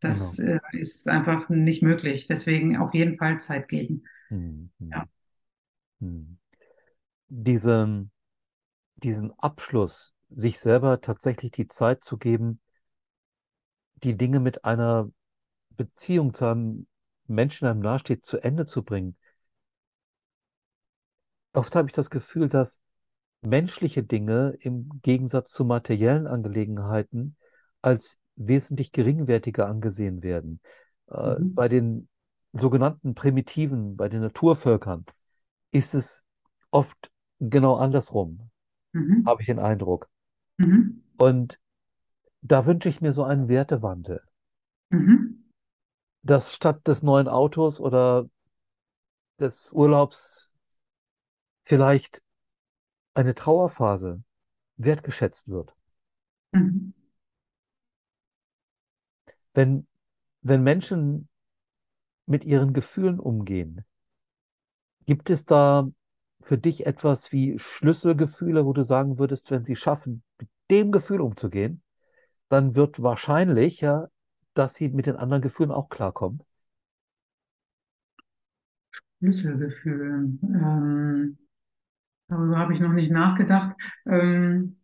[0.00, 2.26] Das äh, ist einfach nicht möglich.
[2.26, 4.04] Deswegen auf jeden Fall Zeit geben.
[4.30, 4.70] Mhm.
[4.78, 5.06] Ja.
[6.00, 6.38] Mhm.
[7.28, 8.12] Diesen,
[8.96, 12.60] diesen Abschluss, sich selber tatsächlich die Zeit zu geben,
[14.02, 15.10] die Dinge mit einer
[15.70, 16.86] Beziehung zu einem
[17.26, 19.16] Menschen, einem nahesteht, zu Ende zu bringen.
[21.52, 22.80] Oft habe ich das Gefühl, dass
[23.42, 27.36] menschliche Dinge im Gegensatz zu materiellen Angelegenheiten
[27.82, 30.60] als wesentlich geringwertiger angesehen werden.
[31.08, 31.54] Äh, Mhm.
[31.54, 32.08] bei den
[32.52, 35.04] sogenannten Primitiven, bei den Naturvölkern,
[35.70, 36.24] ist es
[36.70, 38.50] oft genau andersrum,
[38.92, 39.24] Mhm.
[39.26, 40.08] habe ich den Eindruck.
[40.58, 41.04] Mhm.
[41.16, 41.60] Und
[42.42, 44.22] da wünsche ich mir so einen Wertewandel,
[44.90, 45.50] Mhm.
[46.22, 48.28] dass statt des neuen Autos oder
[49.38, 50.52] des Urlaubs
[51.64, 52.22] vielleicht
[53.14, 54.22] eine Trauerphase
[54.76, 55.74] wertgeschätzt wird.
[56.52, 56.94] Mhm.
[59.52, 59.86] Wenn,
[60.42, 61.28] wenn Menschen
[62.26, 63.84] mit ihren Gefühlen umgehen,
[65.10, 65.90] gibt es da
[66.40, 71.20] für dich etwas wie Schlüsselgefühle, wo du sagen würdest, wenn sie schaffen, mit dem Gefühl
[71.20, 71.82] umzugehen,
[72.48, 74.08] dann wird wahrscheinlich ja,
[74.54, 76.42] dass sie mit den anderen Gefühlen auch klarkommen.
[79.18, 80.38] Schlüsselgefühl.
[80.42, 81.38] Ähm,
[82.28, 83.76] darüber habe ich noch nicht nachgedacht.
[84.06, 84.78] Ähm,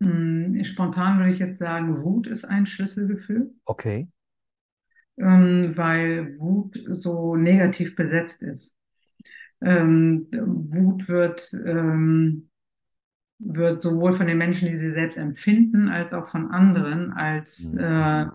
[0.00, 4.08] mh, spontan würde ich jetzt sagen, Wut ist ein Schlüsselgefühl, Okay.
[5.18, 8.74] ähm, weil Wut so negativ besetzt ist.
[9.64, 12.48] Ähm, Wut wird, ähm,
[13.38, 18.26] wird sowohl von den Menschen, die sie selbst empfinden, als auch von anderen als äh,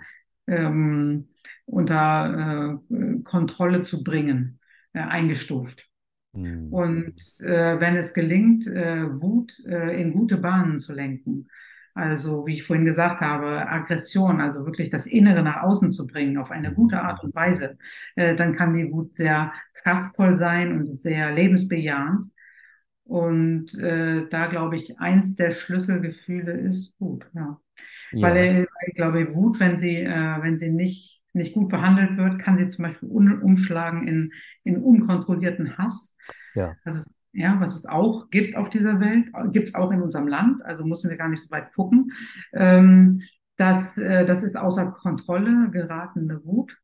[0.47, 1.28] ähm,
[1.65, 4.59] unter äh, Kontrolle zu bringen,
[4.93, 5.89] äh, eingestuft.
[6.34, 6.71] Hm.
[6.71, 11.47] Und äh, wenn es gelingt, äh, Wut äh, in gute Bahnen zu lenken,
[11.97, 16.37] also wie ich vorhin gesagt habe, Aggression, also wirklich das Innere nach außen zu bringen
[16.37, 17.77] auf eine gute Art und Weise,
[18.15, 22.25] äh, dann kann die Wut sehr kraftvoll sein und sehr lebensbejahend.
[23.03, 27.59] Und äh, da glaube ich, eins der Schlüsselgefühle ist Wut, ja.
[28.19, 32.17] Weil Ja, äh, ich glaube, Wut, wenn sie, äh, wenn sie nicht, nicht gut behandelt
[32.17, 34.33] wird, kann sie zum Beispiel umschlagen in,
[34.63, 36.15] in unkontrollierten Hass.
[36.53, 40.01] ja, Das ist, ja, was es auch gibt auf dieser Welt, gibt es auch in
[40.01, 42.11] unserem Land, also müssen wir gar nicht so weit gucken.
[42.53, 43.21] Ähm,
[43.57, 46.78] das, äh, das ist außer Kontrolle geratene Wut,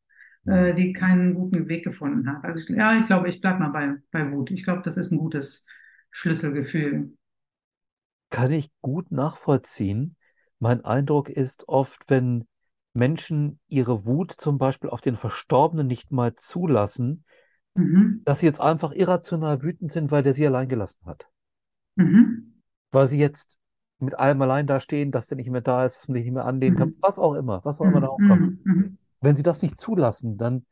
[0.46, 2.44] äh, die keinen guten Weg gefunden hat.
[2.44, 4.52] Also ich, ja, ich glaube, ich bleibe mal bei, bei Wut.
[4.52, 5.66] Ich glaube, das ist ein gutes
[6.12, 7.14] Schlüsselgefühl.
[8.30, 10.16] kann ich gut nachvollziehen.
[10.60, 12.48] Mein Eindruck ist oft, wenn
[12.94, 17.26] Menschen ihre Wut zum Beispiel auf den Verstorbenen nicht mal zulassen,
[17.76, 18.22] Mhm.
[18.26, 21.28] dass sie jetzt einfach irrational wütend sind, weil der sie allein gelassen hat.
[21.96, 22.62] Mhm.
[22.92, 23.58] Weil sie jetzt
[24.00, 26.34] mit allem allein da stehen, dass der nicht mehr da ist, dass man sich nicht
[26.34, 26.98] mehr anlehnen kann, Mhm.
[27.02, 28.12] was auch immer, was auch immer da Mhm.
[28.12, 28.66] hochkommt.
[28.66, 28.98] Mhm.
[29.22, 30.66] Wenn sie das nicht zulassen, dann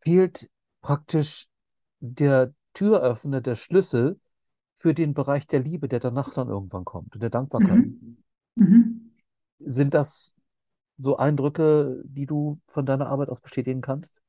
[0.00, 0.48] fehlt
[0.80, 1.48] praktisch
[2.00, 4.18] der Türöffner, der Schlüssel
[4.74, 7.76] für den Bereich der Liebe, der danach dann irgendwann kommt und der Dankbarkeit.
[7.76, 8.16] Mhm.
[8.54, 9.10] Mhm.
[9.60, 10.34] Sind das
[10.98, 14.21] so Eindrücke, die du von deiner Arbeit aus bestätigen kannst?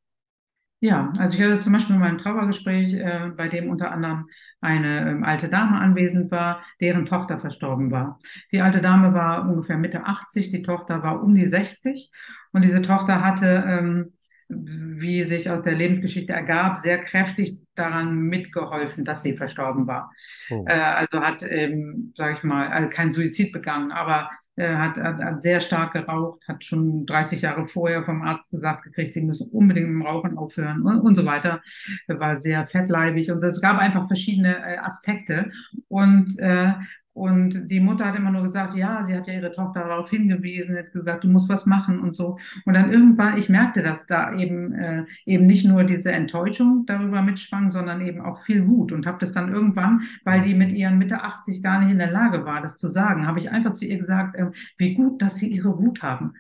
[0.84, 4.28] Ja, also ich hatte zum Beispiel mal ein Trauergespräch, äh, bei dem unter anderem
[4.60, 8.20] eine ähm, alte Dame anwesend war, deren Tochter verstorben war.
[8.52, 12.12] Die alte Dame war ungefähr Mitte 80, die Tochter war um die 60
[12.52, 14.12] und diese Tochter hatte, ähm,
[14.50, 20.12] wie sich aus der Lebensgeschichte ergab, sehr kräftig daran mitgeholfen, dass sie verstorben war.
[20.52, 20.66] Oh.
[20.68, 25.20] Äh, also hat, ähm, sage ich mal, also keinen Suizid begangen, aber äh, hat, hat,
[25.20, 29.50] hat sehr stark geraucht, hat schon 30 Jahre vorher vom Arzt gesagt gekriegt, sie müssen
[29.52, 31.62] unbedingt mit dem Rauchen aufhören und, und so weiter.
[32.08, 35.52] War sehr fettleibig und es gab einfach verschiedene äh, Aspekte.
[35.88, 36.74] Und, äh,
[37.14, 40.76] und die Mutter hat immer nur gesagt, ja, sie hat ja ihre Tochter darauf hingewiesen,
[40.76, 42.40] hat gesagt, du musst was machen und so.
[42.66, 47.22] Und dann irgendwann, ich merkte, dass da eben, äh, eben nicht nur diese Enttäuschung darüber
[47.22, 50.98] mitschwang, sondern eben auch viel Wut und habe das dann irgendwann, weil die mit ihren
[50.98, 53.86] Mitte 80 gar nicht in der Lage war, das zu sagen, habe ich einfach zu
[53.86, 54.50] ihr gesagt, äh,
[54.80, 56.34] wie gut, dass sie ihre Wut haben.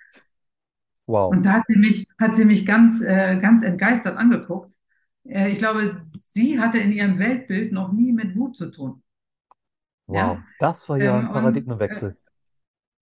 [1.05, 1.31] Wow.
[1.31, 4.71] Und da hat sie mich, hat sie mich ganz, äh, ganz entgeistert angeguckt.
[5.23, 9.03] Äh, ich glaube, sie hatte in ihrem Weltbild noch nie mit Wut zu tun.
[10.07, 12.17] Wow, Ja, das war ja ähm, ein und äh, Paradigmenwechsel.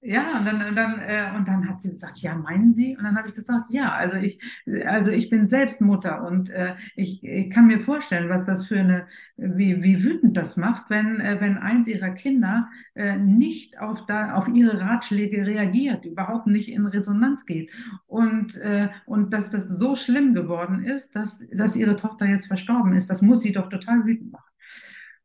[0.03, 2.97] ja, und dann, und dann, äh, und dann hat sie gesagt, ja, meinen Sie?
[2.97, 4.39] Und dann habe ich gesagt, ja, also ich,
[4.87, 8.79] also ich bin selbst Mutter und äh, ich, ich kann mir vorstellen, was das für
[8.79, 14.05] eine, wie, wie wütend das macht, wenn, äh, wenn eins ihrer Kinder äh, nicht auf,
[14.07, 17.71] da, auf ihre Ratschläge reagiert, überhaupt nicht in Resonanz geht.
[18.07, 22.95] Und, äh, und dass das so schlimm geworden ist, dass, dass ihre Tochter jetzt verstorben
[22.95, 24.50] ist, das muss sie doch total wütend machen.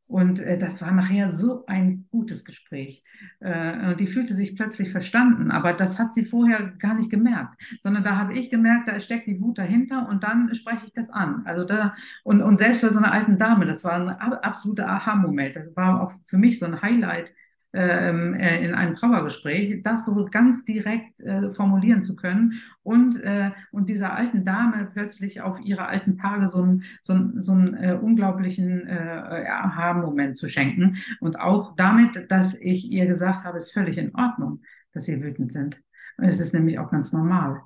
[0.09, 3.03] Und äh, das war nachher so ein gutes Gespräch.
[3.41, 8.05] Äh, die fühlte sich plötzlich verstanden, aber das hat sie vorher gar nicht gemerkt, sondern
[8.05, 11.43] da habe ich gemerkt, da steckt die Wut dahinter und dann spreche ich das an.
[11.45, 15.57] Also da, und, und selbst bei so einer alten Dame, das war ein absoluter Aha-Moment.
[15.57, 17.33] Das war auch für mich so ein Highlight äh,
[17.79, 24.15] in einem Trauergespräch, das so ganz direkt äh, formulieren zu können und, äh, und dieser
[24.15, 30.37] alten Dame plötzlich auf ihre alten Tage so einen, so so äh, unglaublichen äh, Aha-Moment
[30.37, 30.97] zu schenken.
[31.21, 34.63] Und auch damit, dass ich ihr gesagt habe, es ist völlig in Ordnung,
[34.93, 35.83] dass sie wütend sind.
[36.19, 37.61] Es ist nämlich auch ganz normal.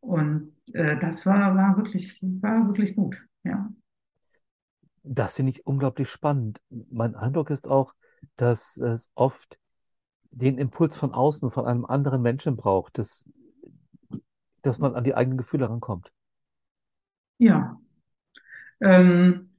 [0.00, 3.68] Und äh, das war, war wirklich, war wirklich gut, ja.
[5.02, 6.60] Das finde ich unglaublich spannend.
[6.90, 7.94] Mein Eindruck ist auch,
[8.36, 9.58] dass es oft
[10.30, 13.28] den Impuls von außen, von einem anderen Menschen braucht, dass,
[14.62, 16.12] dass man an die eigenen Gefühle rankommt.
[17.38, 17.80] Ja.
[18.80, 19.50] Ähm,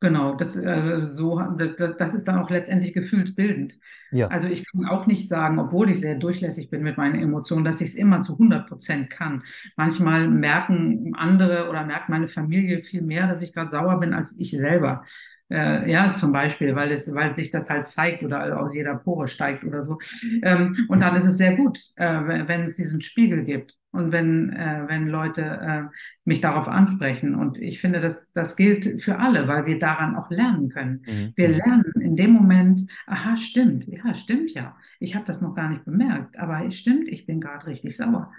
[0.00, 3.78] Genau, das, äh, so, das, das ist dann auch letztendlich gefühlsbildend.
[4.10, 4.28] Ja.
[4.28, 7.80] Also ich kann auch nicht sagen, obwohl ich sehr durchlässig bin mit meinen Emotionen, dass
[7.80, 9.42] ich es immer zu 100 Prozent kann.
[9.74, 14.38] Manchmal merken andere oder merkt meine Familie viel mehr, dass ich gerade sauer bin als
[14.38, 15.02] ich selber.
[15.48, 19.28] Äh, ja, zum Beispiel, weil es, weil sich das halt zeigt oder aus jeder Pore
[19.28, 19.98] steigt oder so.
[20.42, 24.52] Ähm, und dann ist es sehr gut, äh, wenn es diesen Spiegel gibt und wenn,
[24.52, 25.82] äh, wenn Leute äh,
[26.24, 27.34] mich darauf ansprechen.
[27.36, 31.02] Und ich finde, das, das gilt für alle, weil wir daran auch lernen können.
[31.06, 31.32] Mhm.
[31.36, 34.76] Wir lernen in dem Moment, aha, stimmt, ja, stimmt ja.
[34.98, 38.32] Ich habe das noch gar nicht bemerkt, aber es stimmt, ich bin gerade richtig sauer.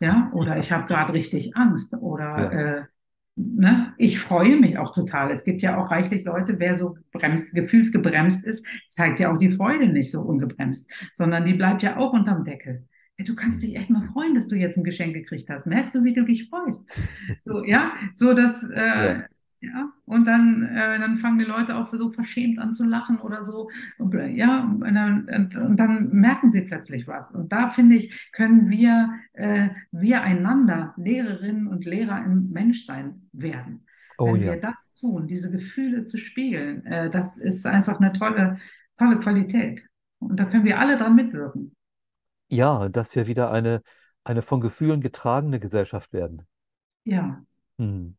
[0.00, 2.86] Ja, oder ich habe gerade richtig Angst oder Ja.
[3.34, 3.94] Ne?
[3.96, 5.30] Ich freue mich auch total.
[5.30, 9.50] Es gibt ja auch reichlich Leute, wer so bremst, gefühlsgebremst ist, zeigt ja auch die
[9.50, 12.86] Freude nicht so ungebremst, sondern die bleibt ja auch unterm Deckel.
[13.18, 15.66] Ja, du kannst dich echt mal freuen, dass du jetzt ein Geschenk gekriegt hast.
[15.66, 16.90] Merkst du, wie du dich freust?
[17.44, 19.31] So, ja, so dass, äh, Ja.
[19.62, 23.44] Ja, und dann, äh, dann fangen die Leute auch so verschämt an zu lachen oder
[23.44, 23.70] so.
[23.96, 27.32] Und, äh, ja, und dann, und, und dann merken sie plötzlich was.
[27.32, 33.86] Und da finde ich, können wir, äh, wir einander Lehrerinnen und Lehrer im Menschsein werden.
[34.18, 34.52] Oh Wenn ja.
[34.54, 38.58] wir das tun, diese Gefühle zu spiegeln, äh, das ist einfach eine tolle,
[38.98, 39.86] tolle Qualität.
[40.18, 41.76] Und da können wir alle dran mitwirken.
[42.48, 43.80] Ja, dass wir wieder eine,
[44.24, 46.42] eine von Gefühlen getragene Gesellschaft werden.
[47.04, 47.44] Ja,
[47.78, 48.16] Hm.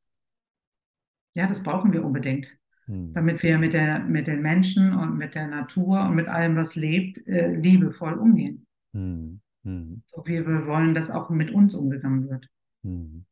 [1.33, 2.47] Ja, das brauchen wir unbedingt.
[2.85, 3.13] Hm.
[3.13, 6.75] damit wir mit der, mit den Menschen und mit der Natur und mit allem, was
[6.75, 8.67] lebt, äh, liebevoll umgehen.
[8.93, 9.39] Hm.
[9.63, 10.03] Hm.
[10.13, 12.49] So wie wir wollen, dass auch mit uns umgegangen wird.
[12.83, 13.25] Hm.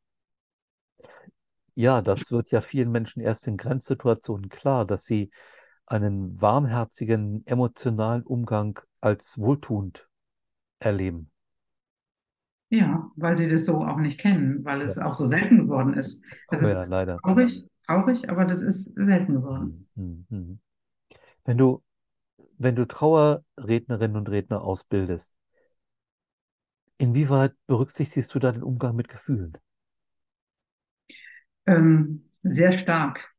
[1.75, 5.29] Ja, das wird ja vielen Menschen erst in Grenzsituationen klar, dass sie
[5.85, 10.07] einen warmherzigen, emotionalen Umgang als wohltuend
[10.79, 11.29] erleben.
[12.69, 15.05] Ja, weil sie das so auch nicht kennen, weil es Ja.
[15.05, 16.23] auch so selten geworden ist.
[16.49, 17.17] Das ja, ist leider.
[17.17, 19.73] traurig, traurig, aber das ist selten geworden.
[19.73, 19.87] Hm.
[19.95, 20.25] Hm.
[20.29, 20.59] Hm.
[21.45, 21.83] Wenn du,
[22.59, 25.33] wenn du Trauerrednerinnen und Redner ausbildest,
[26.97, 29.57] inwieweit berücksichtigst du da den Umgang mit Gefühlen?
[31.65, 33.33] Ähm, sehr stark,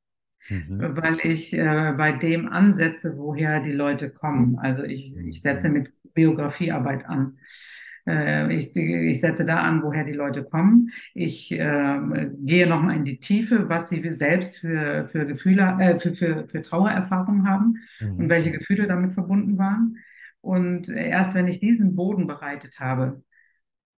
[0.50, 0.92] Mhm.
[0.96, 4.58] weil ich äh, bei dem ansetze, woher die Leute kommen.
[4.58, 7.38] Also ich, ich setze mit Biografiearbeit an.
[8.06, 10.90] Äh, ich, ich setze da an, woher die Leute kommen.
[11.14, 16.14] Ich äh, gehe nochmal in die Tiefe, was sie selbst für, für Gefühle, äh, für,
[16.14, 17.76] für, für Trauererfahrungen haben
[18.16, 18.28] und Mhm.
[18.28, 19.96] welche Gefühle damit verbunden waren.
[20.40, 23.22] Und erst wenn ich diesen Boden bereitet habe,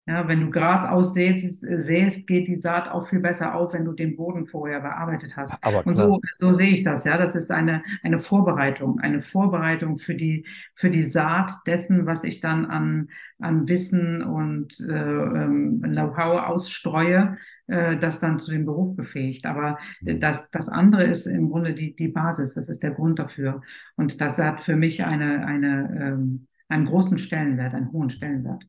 [0.07, 3.93] ja, wenn du Gras aussäst, säst, geht die Saat auch viel besser auf, wenn du
[3.93, 5.63] den Boden vorher bearbeitet hast.
[5.63, 7.17] Aber Und so, so sehe ich das, ja.
[7.19, 10.45] Das ist eine, eine Vorbereitung, eine Vorbereitung für die,
[10.75, 17.37] für die Saat dessen, was ich dann an, an Wissen und äh, ähm, Know-how ausstreue,
[17.69, 19.47] äh, das dann zu dem Beruf befähigt.
[19.47, 20.21] Aber Mhm.
[20.21, 23.61] das, das andere ist im Grunde die, die Basis, das ist der Grund dafür.
[23.97, 28.65] Und das hat für mich eine, eine, ähm, einen großen Stellenwert, einen hohen Stellenwert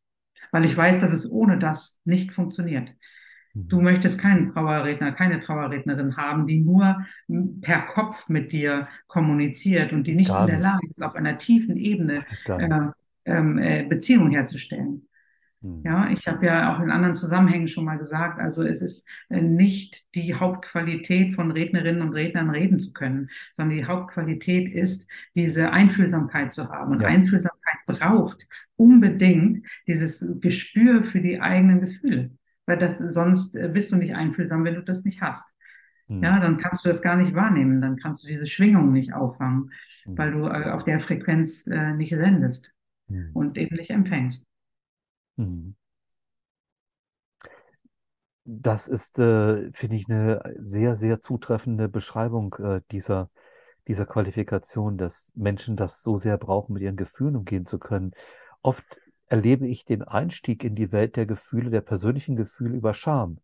[0.52, 2.94] weil ich weiß, dass es ohne das nicht funktioniert.
[3.70, 3.82] Du Mhm.
[3.82, 7.06] möchtest keinen Trauerredner, keine Trauerrednerin haben, die nur
[7.62, 10.60] per Kopf mit dir kommuniziert und die nicht Gar in der.
[10.60, 12.26] Lage ist, auf einer tiefen Ebene
[12.58, 12.70] äh,
[13.26, 15.08] ähm, äh, Beziehungen herzustellen.
[15.64, 15.84] Mhm.
[15.86, 19.42] Ja, ich habe ja auch in anderen Zusammenhängen schon mal gesagt, also es ist äh,
[19.42, 25.72] nicht die Hauptqualität von Rednerinnen und Rednern reden zu können, sondern die Hauptqualität ist, diese
[25.72, 26.94] Einfühlsamkeit zu haben.
[26.94, 27.08] Und Ja.
[27.10, 28.48] Einfühlsamkeit braucht
[28.78, 32.32] unbedingt dieses Gespür für die eigenen Gefühle,
[32.66, 35.50] weil das sonst äh, bist du nicht einfühlsam, wenn du das nicht hast.
[36.08, 36.24] Mhm.
[36.24, 39.72] Ja, dann kannst du das gar nicht wahrnehmen, dann kannst du diese Schwingung nicht auffangen,
[40.16, 40.40] weil Mhm.
[40.40, 42.74] du äh, auf der Frequenz nicht sendest
[43.34, 44.46] und eben nicht empfängst.
[45.38, 45.74] Mhm.
[48.46, 53.30] Das ist, äh, finde ich, eine sehr, sehr zutreffende Beschreibung äh, dieser,
[53.88, 58.12] dieser Qualifikation, dass Menschen das so sehr brauchen, mit ihren Gefühlen umgehen zu können.
[58.62, 58.84] Oft
[59.28, 63.40] erlebe ich den Einstieg in die Welt der Gefühle, der persönlichen Gefühle über Scham.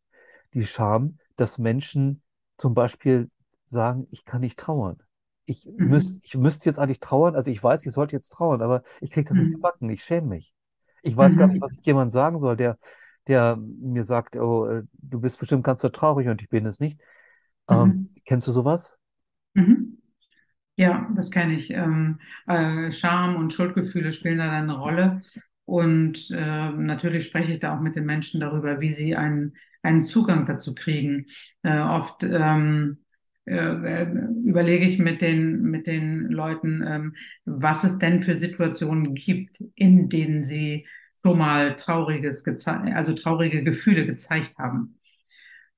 [0.54, 2.22] Die Scham, dass Menschen
[2.58, 3.30] zum Beispiel
[3.66, 5.02] sagen, ich kann nicht trauern.
[5.46, 6.20] Ich Mhm.
[6.24, 9.30] ich müsste jetzt eigentlich trauern, also ich weiß, ich sollte jetzt trauern, aber ich kriege
[9.30, 9.56] das nicht Mhm.
[9.56, 10.54] gebacken, ich schäme mich.
[11.04, 11.62] Ich weiß gar nicht, Mhm.
[11.62, 12.78] was ich jemandem sagen soll, der,
[13.28, 16.80] der mir sagt, oh, äh, du bist bestimmt ganz so traurig und ich bin es
[16.80, 17.00] nicht.
[17.70, 18.10] Ähm, Mhm.
[18.26, 19.00] kennst du sowas?
[19.54, 19.97] Mhm.
[20.78, 21.72] Ja, das kenne ich.
[21.72, 25.22] Ähm, äh, Scham und Schuldgefühle spielen da eine Rolle.
[25.66, 30.04] Und äh, natürlich spreche ich da auch mit den Menschen darüber, wie sie einen, einen
[30.04, 31.28] Zugang dazu kriegen.
[31.64, 33.09] Äh, oft ähm, äh,
[33.50, 40.10] überlege ich mit den, mit den Leuten, ähm, was es denn für Situationen gibt, in
[40.10, 40.88] denen sie
[41.22, 45.00] schon mal trauriges, also traurige Gefühle gezeigt haben.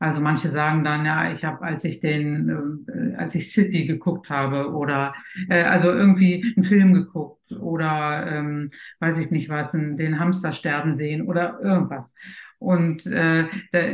[0.02, 4.32] Also manche sagen dann, ja, ich habe, als ich den, äh, als ich City geguckt
[4.32, 5.14] habe oder
[5.48, 10.94] äh, also irgendwie einen Film geguckt oder ähm, weiß ich nicht was, den Hamster sterben
[10.96, 12.16] sehen oder irgendwas.
[12.62, 13.48] Und äh,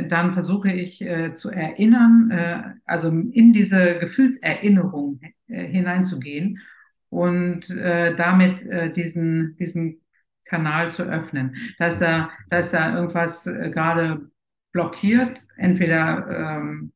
[0.09, 6.59] dann versuche ich äh, zu erinnern, äh, also in diese Gefühlserinnerung äh, hineinzugehen
[7.07, 10.01] und äh, damit äh, diesen, diesen
[10.43, 11.55] Kanal zu öffnen.
[11.77, 14.29] Da ist da, da ist da irgendwas gerade
[14.73, 16.91] blockiert, entweder ähm,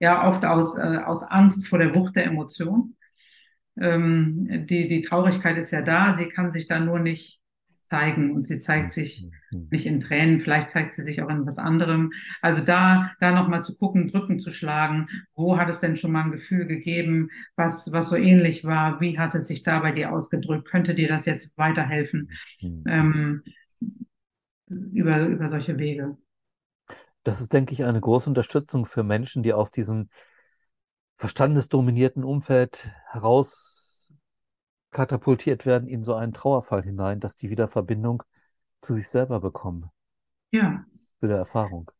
[0.00, 2.96] ja oft aus, aus Angst vor der Wucht der Emotion.
[3.80, 7.40] Ähm, die, die Traurigkeit ist ja da, sie kann sich da nur nicht
[7.94, 9.68] zeigen und sie zeigt sich mhm.
[9.70, 12.12] nicht in Tränen, vielleicht zeigt sie sich auch in was anderem.
[12.42, 16.24] Also da, da nochmal zu gucken, Brücken zu schlagen, wo hat es denn schon mal
[16.24, 20.12] ein Gefühl gegeben, was, was so ähnlich war, wie hat es sich da bei dir
[20.12, 22.30] ausgedrückt, könnte dir das jetzt weiterhelfen
[22.60, 22.84] mhm.
[22.88, 23.42] ähm,
[24.68, 26.16] über, über solche Wege.
[27.22, 30.08] Das ist, denke ich, eine große Unterstützung für Menschen, die aus diesem
[31.16, 33.83] verstandesdominierten Umfeld heraus
[34.94, 38.22] katapultiert werden in so einen Trauerfall hinein, dass die wieder Verbindung
[38.80, 39.90] zu sich selber bekommen.
[40.52, 40.86] Ja.
[41.20, 41.90] Wieder Erfahrung.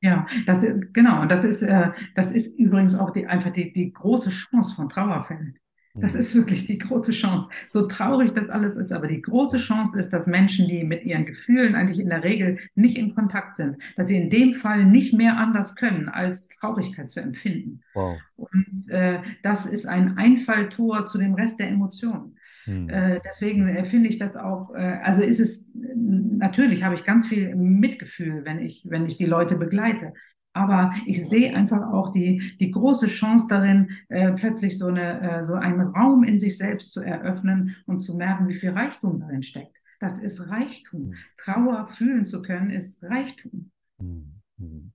[0.00, 0.62] Ja, das
[0.92, 1.20] genau.
[1.20, 4.88] Und das ist, äh, das ist übrigens auch die, einfach die, die große Chance von
[4.88, 5.58] Trauerfällen.
[5.94, 7.48] Das ist wirklich die große Chance.
[7.68, 11.26] So traurig das alles ist, aber die große Chance ist, dass Menschen, die mit ihren
[11.26, 15.14] Gefühlen eigentlich in der Regel nicht in Kontakt sind, dass sie in dem Fall nicht
[15.14, 17.80] mehr anders können, als Traurigkeit zu empfinden.
[17.94, 18.18] Wow.
[18.36, 22.36] Und äh, das ist ein Einfalltor zu dem Rest der Emotionen.
[22.64, 22.88] Hm.
[22.88, 27.26] Äh, deswegen äh, finde ich das auch, äh, also ist es, natürlich habe ich ganz
[27.26, 30.12] viel Mitgefühl, wenn ich, wenn ich die Leute begleite.
[30.52, 35.44] Aber ich sehe einfach auch die, die große Chance darin, äh, plötzlich so, eine, äh,
[35.44, 39.42] so einen Raum in sich selbst zu eröffnen und zu merken, wie viel Reichtum darin
[39.42, 39.76] steckt.
[40.00, 41.08] Das ist Reichtum.
[41.08, 41.14] Mhm.
[41.36, 43.70] Trauer fühlen zu können, ist Reichtum.
[43.98, 44.92] Mhm.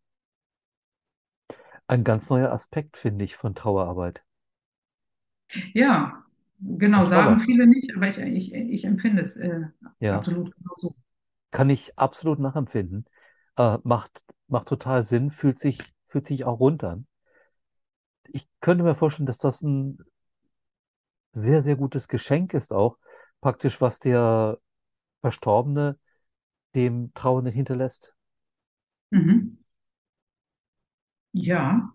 [1.87, 4.23] Ein ganz neuer Aspekt, finde ich, von Trauerarbeit.
[5.73, 6.23] Ja,
[6.59, 9.61] genau, sagen viele nicht, aber ich, ich, ich empfinde es äh,
[9.99, 10.17] ja.
[10.17, 10.95] absolut genauso.
[11.51, 13.05] Kann ich absolut nachempfinden.
[13.57, 17.07] Äh, macht macht total Sinn, fühlt sich, fühlt sich auch rund an.
[18.27, 19.99] Ich könnte mir vorstellen, dass das ein
[21.31, 22.97] sehr, sehr gutes Geschenk ist auch,
[23.41, 24.57] praktisch, was der
[25.21, 25.97] Verstorbene
[26.75, 28.13] dem Trauernden hinterlässt.
[29.11, 29.57] Mhm.
[31.31, 31.91] Ja,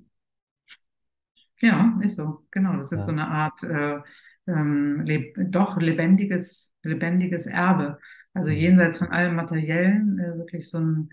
[1.61, 2.47] ja, ist so.
[2.51, 3.05] Genau, das ist ja.
[3.07, 4.01] so eine Art äh,
[4.47, 7.99] ähm, leb doch lebendiges, lebendiges Erbe.
[8.33, 8.57] Also mhm.
[8.57, 11.11] jenseits von allem Materiellen, äh, wirklich so ein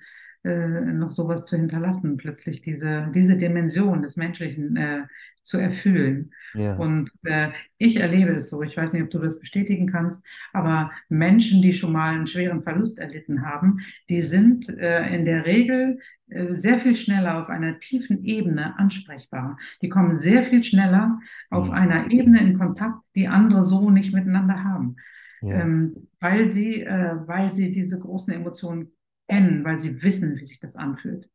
[0.48, 5.02] noch sowas zu hinterlassen, plötzlich diese, diese Dimension des Menschlichen äh,
[5.48, 6.32] zu erfüllen.
[6.54, 6.76] Ja.
[6.76, 10.91] Und äh, ich erlebe es so, ich weiß nicht, ob du das bestätigen kannst, aber
[11.08, 13.80] Menschen, die schon mal einen schweren Verlust erlitten haben,
[14.10, 19.58] die sind äh, in der Regel äh, sehr viel schneller auf einer tiefen Ebene ansprechbar.
[19.82, 21.20] Die kommen sehr viel schneller
[21.50, 21.76] auf mhm.
[21.76, 24.98] einer Ebene in Kontakt, die andere so nicht miteinander haben.
[25.41, 25.62] Ja.
[25.62, 28.91] Ähm, weil sie, äh, weil sie diese großen Emotionen
[29.28, 31.30] kennen, weil sie wissen, wie sich das anfühlt.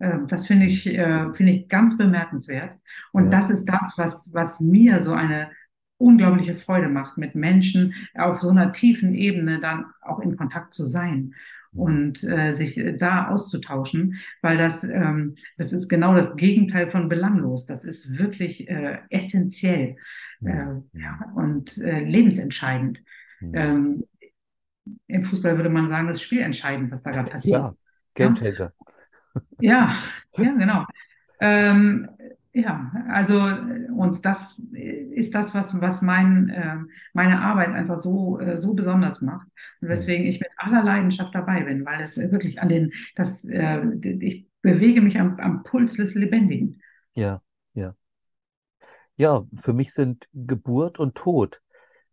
[0.00, 2.76] Ähm, das finde ich, äh, finde ich ganz bemerkenswert.
[3.12, 3.30] Und ja.
[3.30, 5.50] das ist das, was, was mir so eine
[5.98, 10.84] unglaubliche Freude macht, mit Menschen auf so einer tiefen Ebene dann auch in Kontakt zu
[10.84, 11.34] sein
[11.72, 17.66] und äh, sich da auszutauschen, weil das, ähm, das ist genau das Gegenteil von belanglos.
[17.66, 19.96] Das ist wirklich äh, essentiell
[20.44, 23.02] äh, ja, und äh, lebensentscheidend.
[23.52, 24.04] Ähm,
[25.06, 27.60] im Fußball würde man sagen, das ist spielentscheidend, was da gerade passiert.
[27.60, 27.74] Ja,
[28.14, 28.72] Gamechanger.
[29.60, 29.94] Ja,
[30.36, 30.84] ja, genau.
[31.40, 32.08] Ähm,
[32.52, 36.76] ja, also und das ist das, was, was mein, äh,
[37.12, 39.46] meine Arbeit einfach so, äh, so besonders macht
[39.82, 43.82] und weswegen ich mit aller Leidenschaft dabei bin, weil es wirklich an den, das, äh,
[44.02, 46.80] ich bewege mich am, am Puls des Lebendigen.
[47.14, 47.42] Ja,
[47.74, 47.94] ja.
[49.16, 51.60] Ja, für mich sind Geburt und Tod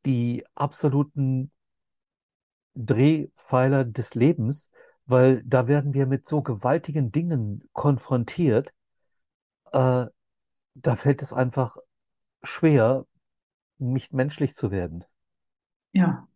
[0.05, 1.51] die absoluten
[2.75, 4.71] Drehpfeiler des Lebens,
[5.05, 8.73] weil da werden wir mit so gewaltigen Dingen konfrontiert.
[9.71, 10.05] Äh,
[10.75, 11.77] da fällt es einfach
[12.43, 13.05] schwer,
[13.77, 15.03] nicht menschlich zu werden.
[15.91, 16.27] Ja.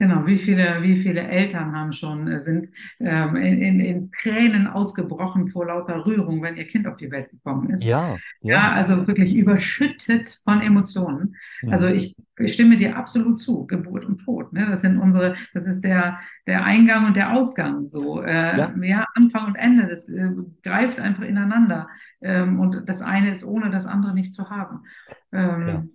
[0.00, 2.68] Genau, wie viele, wie viele Eltern haben schon, äh, sind
[3.00, 7.30] ähm, in, in, in Tränen ausgebrochen vor lauter Rührung, wenn ihr Kind auf die Welt
[7.30, 7.84] gekommen ist.
[7.84, 8.72] Ja, Ja, ja.
[8.72, 11.34] also wirklich überschüttet von Emotionen.
[11.68, 11.94] Also Mhm.
[11.96, 14.52] ich, ich stimme dir absolut zu, Geburt und Tod.
[14.52, 14.66] Ne?
[14.70, 18.22] Das sind unsere, das ist der, der Eingang und der Ausgang so.
[18.22, 20.30] Äh, Ja, ja, Anfang und Ende, das äh,
[20.62, 21.88] greift einfach ineinander.
[22.20, 24.84] Ähm, und das eine ist ohne das andere nicht zu haben.
[25.64, 25.82] ja.
[25.82, 25.90] Ähm,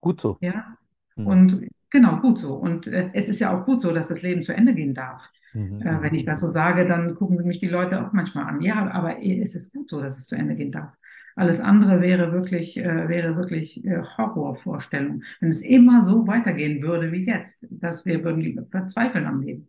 [0.00, 0.40] Gut so.
[0.40, 0.76] ja,
[1.16, 1.26] Mhm.
[1.28, 1.60] und
[1.94, 2.54] genau, gut so.
[2.56, 5.30] Und äh, es ist ja auch gut so, dass das Leben zu Ende gehen darf.
[5.54, 5.80] Mhm.
[5.80, 6.16] Äh, wenn Mhm.
[6.16, 8.62] ich das so sage, dann gucken mich die Leute auch manchmal an.
[8.62, 10.92] Ja, aber eh, es ist gut so, dass es zu Ende gehen darf.
[11.36, 15.22] Alles andere wäre wirklich, äh, wäre wirklich äh, Horrorvorstellung.
[15.40, 19.68] Wenn es immer so weitergehen würde wie jetzt, dass wir würden verzweifeln am Leben.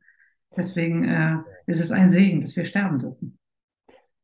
[0.58, 3.40] Deswegen äh, ist es ein Segen, dass wir sterben dürfen.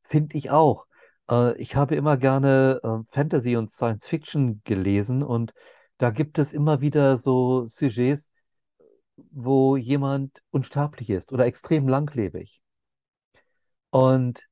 [0.03, 0.87] Finde ich auch.
[1.29, 5.53] Äh, ich habe immer gerne äh, Fantasy und Science Fiction gelesen und
[6.01, 8.31] da gibt es immer wieder so Sujets,
[9.31, 12.61] wo jemand unsterblich ist oder extrem langlebig.
[13.91, 14.49] Und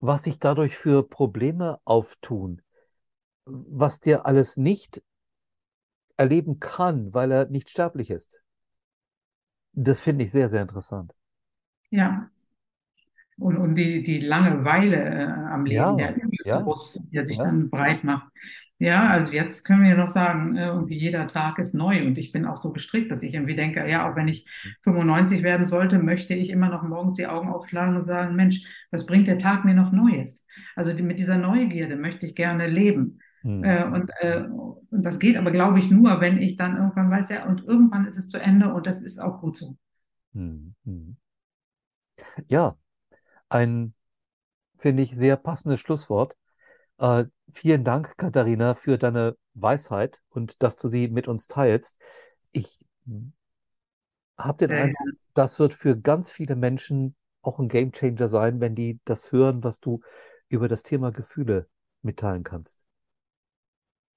[0.00, 2.62] was sich dadurch für Probleme auftun,
[3.46, 5.02] was der alles nicht
[6.16, 8.44] erleben kann, weil er nicht sterblich ist,
[9.72, 11.12] das finde ich sehr, sehr interessant.
[11.90, 12.30] Ja,
[13.38, 16.14] und, und die, die Langeweile äh, am Leben, Ja, der
[16.44, 16.58] ja,
[17.12, 17.44] der sich ja.
[17.44, 18.30] dann breit macht.
[18.80, 22.32] Ja, also jetzt können wir noch sagen, äh, irgendwie jeder Tag ist neu und ich
[22.32, 24.46] bin auch so gestrickt, dass ich irgendwie denke, ja, auch wenn ich
[24.82, 29.06] 95 werden sollte, möchte ich immer noch morgens die Augen aufschlagen und sagen, Mensch, was
[29.06, 30.46] bringt der Tag mir noch Neues?
[30.76, 33.20] Also die, mit dieser Neugierde möchte ich gerne leben.
[33.44, 37.10] Hm, Äh, und, äh, und das geht aber, glaube ich, nur, wenn ich dann irgendwann
[37.10, 39.76] weiß, ja, und irgendwann ist es zu Ende und das ist auch gut so.
[40.34, 41.16] hm, hm.
[42.48, 42.76] Ja,
[43.50, 43.94] ein,
[44.78, 46.36] finde ich, sehr passendes Schlusswort.
[46.98, 51.98] Äh, vielen Dank, Katharina, für deine Weisheit und dass du sie mit uns teilst.
[52.52, 52.84] Ich
[54.36, 59.00] habe den Eindruck, das wird für ganz viele Menschen auch ein Gamechanger sein, wenn die
[59.04, 60.00] das hören, was du
[60.48, 61.68] über das Thema Gefühle
[62.02, 62.82] mitteilen kannst.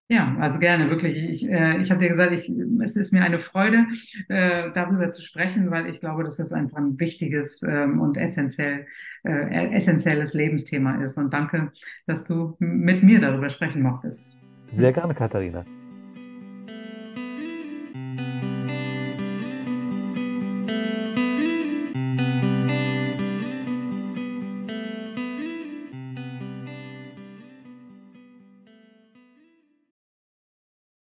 [0.10, 1.18] Ja, also gerne, wirklich.
[1.18, 2.51] Ich, äh, ich habe dir gesagt, ich,
[2.84, 3.86] es ist mir eine Freude,
[4.28, 8.86] äh, darüber zu sprechen, weil ich glaube, dass das einfach ein wichtiges ähm, und essentiell,
[9.24, 11.18] äh, essentielles Lebensthema ist.
[11.18, 11.72] Und danke,
[12.06, 14.36] dass du mit mir darüber sprechen mochtest.
[14.68, 15.64] Sehr gerne, Katharina.